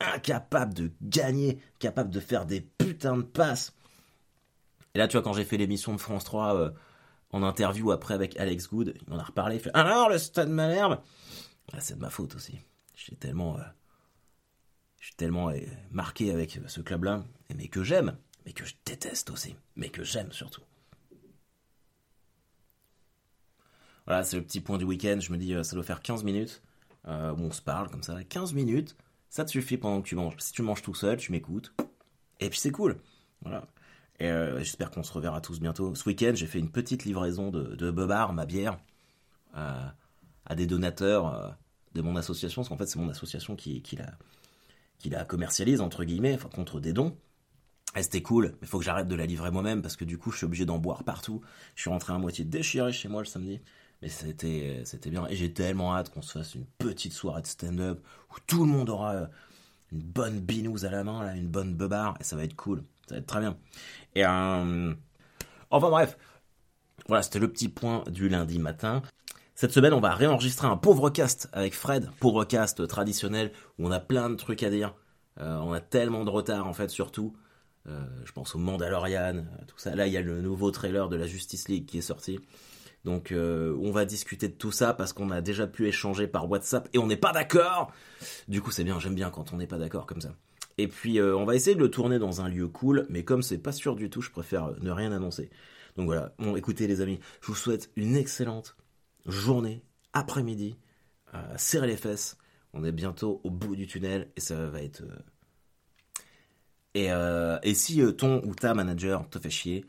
incapable 0.00 0.74
de 0.74 0.92
gagner, 1.02 1.58
capable 1.78 2.10
de 2.10 2.20
faire 2.20 2.46
des 2.46 2.60
putains 2.60 3.16
de 3.16 3.22
passes. 3.22 3.74
Et 4.94 4.98
là, 4.98 5.08
tu 5.08 5.16
vois, 5.16 5.22
quand 5.22 5.32
j'ai 5.32 5.44
fait 5.44 5.56
l'émission 5.56 5.92
de 5.92 6.00
France 6.00 6.24
3 6.24 6.72
en 7.30 7.42
interview 7.42 7.90
après 7.90 8.14
avec 8.14 8.36
Alex 8.38 8.68
Good, 8.68 8.94
il 9.06 9.12
en 9.12 9.18
a 9.18 9.24
reparlé, 9.24 9.56
il 9.56 9.60
fait 9.60 9.70
Alors, 9.74 10.08
le 10.08 10.18
stade 10.18 10.48
Malherbe? 10.48 11.00
Ah, 11.72 11.80
C'est 11.80 11.96
de 11.96 12.00
ma 12.00 12.10
faute 12.10 12.34
aussi. 12.34 12.58
J'ai 12.94 13.16
tellement 13.16 13.58
suis 15.06 15.14
tellement 15.14 15.50
euh, 15.50 15.60
marqué 15.92 16.32
avec 16.32 16.58
ce 16.66 16.80
club-là, 16.80 17.24
mais 17.54 17.68
que 17.68 17.84
j'aime, 17.84 18.16
mais 18.44 18.52
que 18.52 18.64
je 18.64 18.74
déteste 18.84 19.30
aussi, 19.30 19.54
mais 19.76 19.88
que 19.88 20.02
j'aime 20.02 20.32
surtout. 20.32 20.62
Voilà, 24.04 24.24
c'est 24.24 24.36
le 24.36 24.42
petit 24.42 24.60
point 24.60 24.78
du 24.78 24.84
week-end. 24.84 25.18
Je 25.20 25.30
me 25.30 25.38
dis, 25.38 25.54
euh, 25.54 25.62
ça 25.62 25.76
doit 25.76 25.84
faire 25.84 26.00
15 26.00 26.24
minutes 26.24 26.60
euh, 27.06 27.32
où 27.34 27.40
on 27.40 27.52
se 27.52 27.62
parle 27.62 27.88
comme 27.88 28.02
ça. 28.02 28.22
15 28.24 28.52
minutes, 28.52 28.96
ça 29.36 29.44
te 29.44 29.50
suffit 29.50 29.76
pendant 29.76 30.00
que 30.00 30.08
tu 30.08 30.14
manges. 30.14 30.34
Si 30.38 30.52
tu 30.52 30.62
manges 30.62 30.82
tout 30.82 30.94
seul, 30.94 31.18
tu 31.18 31.30
m'écoutes. 31.30 31.74
Et 32.40 32.48
puis 32.48 32.58
c'est 32.58 32.70
cool. 32.70 32.96
Voilà. 33.42 33.66
Et 34.18 34.30
j'espère 34.58 34.90
qu'on 34.90 35.02
se 35.02 35.12
reverra 35.12 35.42
tous 35.42 35.60
bientôt. 35.60 35.94
Ce 35.94 36.08
week-end, 36.08 36.32
j'ai 36.34 36.46
fait 36.46 36.58
une 36.58 36.70
petite 36.70 37.04
livraison 37.04 37.50
de, 37.50 37.76
de 37.76 37.90
Bobard, 37.90 38.32
ma 38.32 38.46
bière, 38.46 38.78
à 39.52 40.54
des 40.54 40.66
donateurs 40.66 41.54
de 41.94 42.00
mon 42.00 42.16
association. 42.16 42.62
Parce 42.62 42.70
qu'en 42.70 42.78
fait, 42.78 42.86
c'est 42.86 42.98
mon 42.98 43.10
association 43.10 43.56
qui, 43.56 43.82
l'a 43.98 44.16
qui 44.98 45.10
la 45.10 45.24
commercialise 45.26 45.82
entre 45.82 46.04
guillemets, 46.04 46.34
enfin, 46.34 46.48
contre 46.48 46.80
des 46.80 46.94
dons. 46.94 47.14
Et 47.96 48.02
c'était 48.02 48.22
cool, 48.22 48.54
mais 48.60 48.66
faut 48.66 48.78
que 48.78 48.84
j'arrête 48.84 49.08
de 49.08 49.14
la 49.14 49.24
livrer 49.24 49.50
moi-même 49.50 49.80
parce 49.80 49.96
que 49.96 50.04
du 50.04 50.18
coup 50.18 50.30
je 50.30 50.38
suis 50.38 50.44
obligé 50.44 50.66
d'en 50.66 50.78
boire 50.78 51.02
partout. 51.02 51.40
Je 51.74 51.82
suis 51.82 51.90
rentré 51.90 52.12
à 52.12 52.18
moitié 52.18 52.44
déchiré 52.44 52.92
chez 52.92 53.08
moi 53.08 53.22
le 53.22 53.26
samedi, 53.26 53.60
mais 54.02 54.08
c'était 54.08 54.82
c'était 54.84 55.10
bien. 55.10 55.26
Et 55.28 55.36
j'ai 55.36 55.52
tellement 55.52 55.94
hâte 55.96 56.10
qu'on 56.10 56.22
se 56.22 56.38
fasse 56.38 56.54
une 56.54 56.66
petite 56.78 57.12
soirée 57.12 57.42
de 57.42 57.46
stand-up 57.46 58.04
où 58.30 58.36
tout 58.46 58.64
le 58.64 58.70
monde 58.70 58.90
aura 58.90 59.28
une 59.92 60.02
bonne 60.02 60.40
binouse 60.40 60.84
à 60.84 60.90
la 60.90 61.04
main, 61.04 61.24
là, 61.24 61.36
une 61.36 61.48
bonne 61.48 61.74
beubare, 61.74 62.16
et 62.20 62.24
ça 62.24 62.36
va 62.36 62.44
être 62.44 62.56
cool. 62.56 62.82
Ça 63.08 63.14
va 63.14 63.20
être 63.20 63.26
très 63.26 63.40
bien. 63.40 63.56
Et 64.14 64.26
euh... 64.26 64.94
Enfin 65.70 65.90
bref, 65.90 66.16
voilà, 67.08 67.22
c'était 67.22 67.38
le 67.38 67.50
petit 67.50 67.68
point 67.68 68.04
du 68.10 68.28
lundi 68.28 68.58
matin. 68.58 69.02
Cette 69.54 69.72
semaine, 69.72 69.92
on 69.92 70.00
va 70.00 70.14
réenregistrer 70.14 70.66
un 70.66 70.76
pauvre 70.76 71.08
cast 71.10 71.48
avec 71.52 71.74
Fred, 71.74 72.10
pauvre 72.20 72.44
cast 72.44 72.86
traditionnel, 72.86 73.52
où 73.78 73.86
on 73.86 73.90
a 73.90 74.00
plein 74.00 74.28
de 74.28 74.34
trucs 74.34 74.62
à 74.62 74.70
dire. 74.70 74.94
Euh, 75.40 75.56
on 75.58 75.72
a 75.72 75.80
tellement 75.80 76.24
de 76.24 76.30
retard, 76.30 76.66
en 76.66 76.72
fait, 76.72 76.90
surtout. 76.90 77.34
Euh, 77.88 78.04
je 78.24 78.32
pense 78.32 78.54
au 78.54 78.58
Mandalorian, 78.58 79.44
tout 79.66 79.78
ça. 79.78 79.94
Là, 79.94 80.06
il 80.06 80.12
y 80.12 80.16
a 80.16 80.20
le 80.20 80.42
nouveau 80.42 80.70
trailer 80.70 81.08
de 81.08 81.16
la 81.16 81.26
Justice 81.26 81.68
League 81.68 81.86
qui 81.86 81.98
est 81.98 82.02
sorti. 82.02 82.40
Donc, 83.06 83.32
euh, 83.32 83.74
on 83.80 83.92
va 83.92 84.04
discuter 84.04 84.48
de 84.48 84.54
tout 84.54 84.72
ça 84.72 84.92
parce 84.92 85.12
qu'on 85.12 85.30
a 85.30 85.40
déjà 85.40 85.66
pu 85.66 85.86
échanger 85.86 86.26
par 86.26 86.50
WhatsApp 86.50 86.88
et 86.92 86.98
on 86.98 87.06
n'est 87.06 87.16
pas 87.16 87.32
d'accord. 87.32 87.92
Du 88.48 88.60
coup, 88.60 88.70
c'est 88.70 88.84
bien, 88.84 88.98
j'aime 88.98 89.14
bien 89.14 89.30
quand 89.30 89.52
on 89.52 89.56
n'est 89.56 89.66
pas 89.66 89.78
d'accord 89.78 90.06
comme 90.06 90.20
ça. 90.20 90.34
Et 90.76 90.88
puis, 90.88 91.18
euh, 91.18 91.34
on 91.34 91.44
va 91.44 91.54
essayer 91.54 91.74
de 91.74 91.80
le 91.80 91.90
tourner 91.90 92.18
dans 92.18 92.42
un 92.42 92.48
lieu 92.48 92.68
cool, 92.68 93.06
mais 93.08 93.24
comme 93.24 93.42
c'est 93.42 93.58
pas 93.58 93.72
sûr 93.72 93.96
du 93.96 94.10
tout, 94.10 94.20
je 94.20 94.30
préfère 94.30 94.72
ne 94.82 94.90
rien 94.90 95.12
annoncer. 95.12 95.50
Donc 95.96 96.06
voilà. 96.06 96.34
Bon, 96.38 96.56
écoutez, 96.56 96.86
les 96.86 97.00
amis, 97.00 97.20
je 97.40 97.46
vous 97.46 97.54
souhaite 97.54 97.90
une 97.96 98.16
excellente 98.16 98.76
journée, 99.24 99.82
après-midi. 100.12 100.76
serrez 101.56 101.86
les 101.86 101.96
fesses. 101.96 102.36
On 102.74 102.84
est 102.84 102.92
bientôt 102.92 103.40
au 103.44 103.50
bout 103.50 103.76
du 103.76 103.86
tunnel 103.86 104.28
et 104.36 104.40
ça 104.40 104.66
va 104.66 104.82
être 104.82 105.02
et, 106.96 107.12
euh, 107.12 107.58
et 107.62 107.74
si 107.74 108.00
euh, 108.00 108.10
ton 108.10 108.40
ou 108.46 108.54
ta 108.54 108.72
manager 108.72 109.28
te 109.28 109.38
fait 109.38 109.50
chier, 109.50 109.84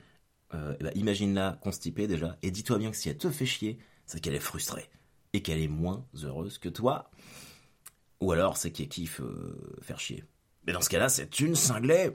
euh, 0.54 0.76
ben, 0.80 0.92
imagine-la 0.96 1.60
constipée 1.62 2.08
déjà, 2.08 2.38
et 2.42 2.52
dis-toi 2.52 2.78
bien 2.78 2.92
que 2.92 2.98
si 2.98 3.10
elle 3.10 3.18
te 3.18 3.30
fait 3.30 3.46
chier, 3.46 3.80
c'est 4.06 4.20
qu'elle 4.20 4.36
est 4.36 4.40
frustrée, 4.40 4.90
et 5.34 5.42
qu'elle 5.42 5.60
est 5.60 5.68
moins 5.68 6.06
heureuse 6.24 6.58
que 6.58 6.70
toi, 6.70 7.10
ou 8.22 8.32
alors 8.32 8.58
c'est 8.58 8.72
qu'elle 8.72 8.88
kiffe 8.88 9.22
faire 9.82 10.00
chier. 10.00 10.24
Mais 10.66 10.74
dans 10.74 10.82
ce 10.82 10.90
cas-là, 10.90 11.10
c'est 11.10 11.40
une 11.40 11.56
cinglée 11.56 12.12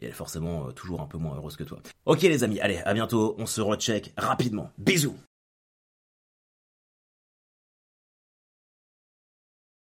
et 0.00 0.06
elle 0.06 0.10
est 0.10 0.12
forcément 0.12 0.70
toujours 0.72 1.00
un 1.00 1.06
peu 1.06 1.18
moins 1.18 1.36
heureuse 1.36 1.56
que 1.56 1.64
toi. 1.64 1.80
Ok 2.06 2.22
les 2.22 2.44
amis, 2.44 2.60
allez, 2.60 2.78
à 2.78 2.94
bientôt, 2.94 3.34
on 3.38 3.46
se 3.46 3.60
recheck 3.60 4.12
rapidement. 4.16 4.70
Bisous 4.78 5.16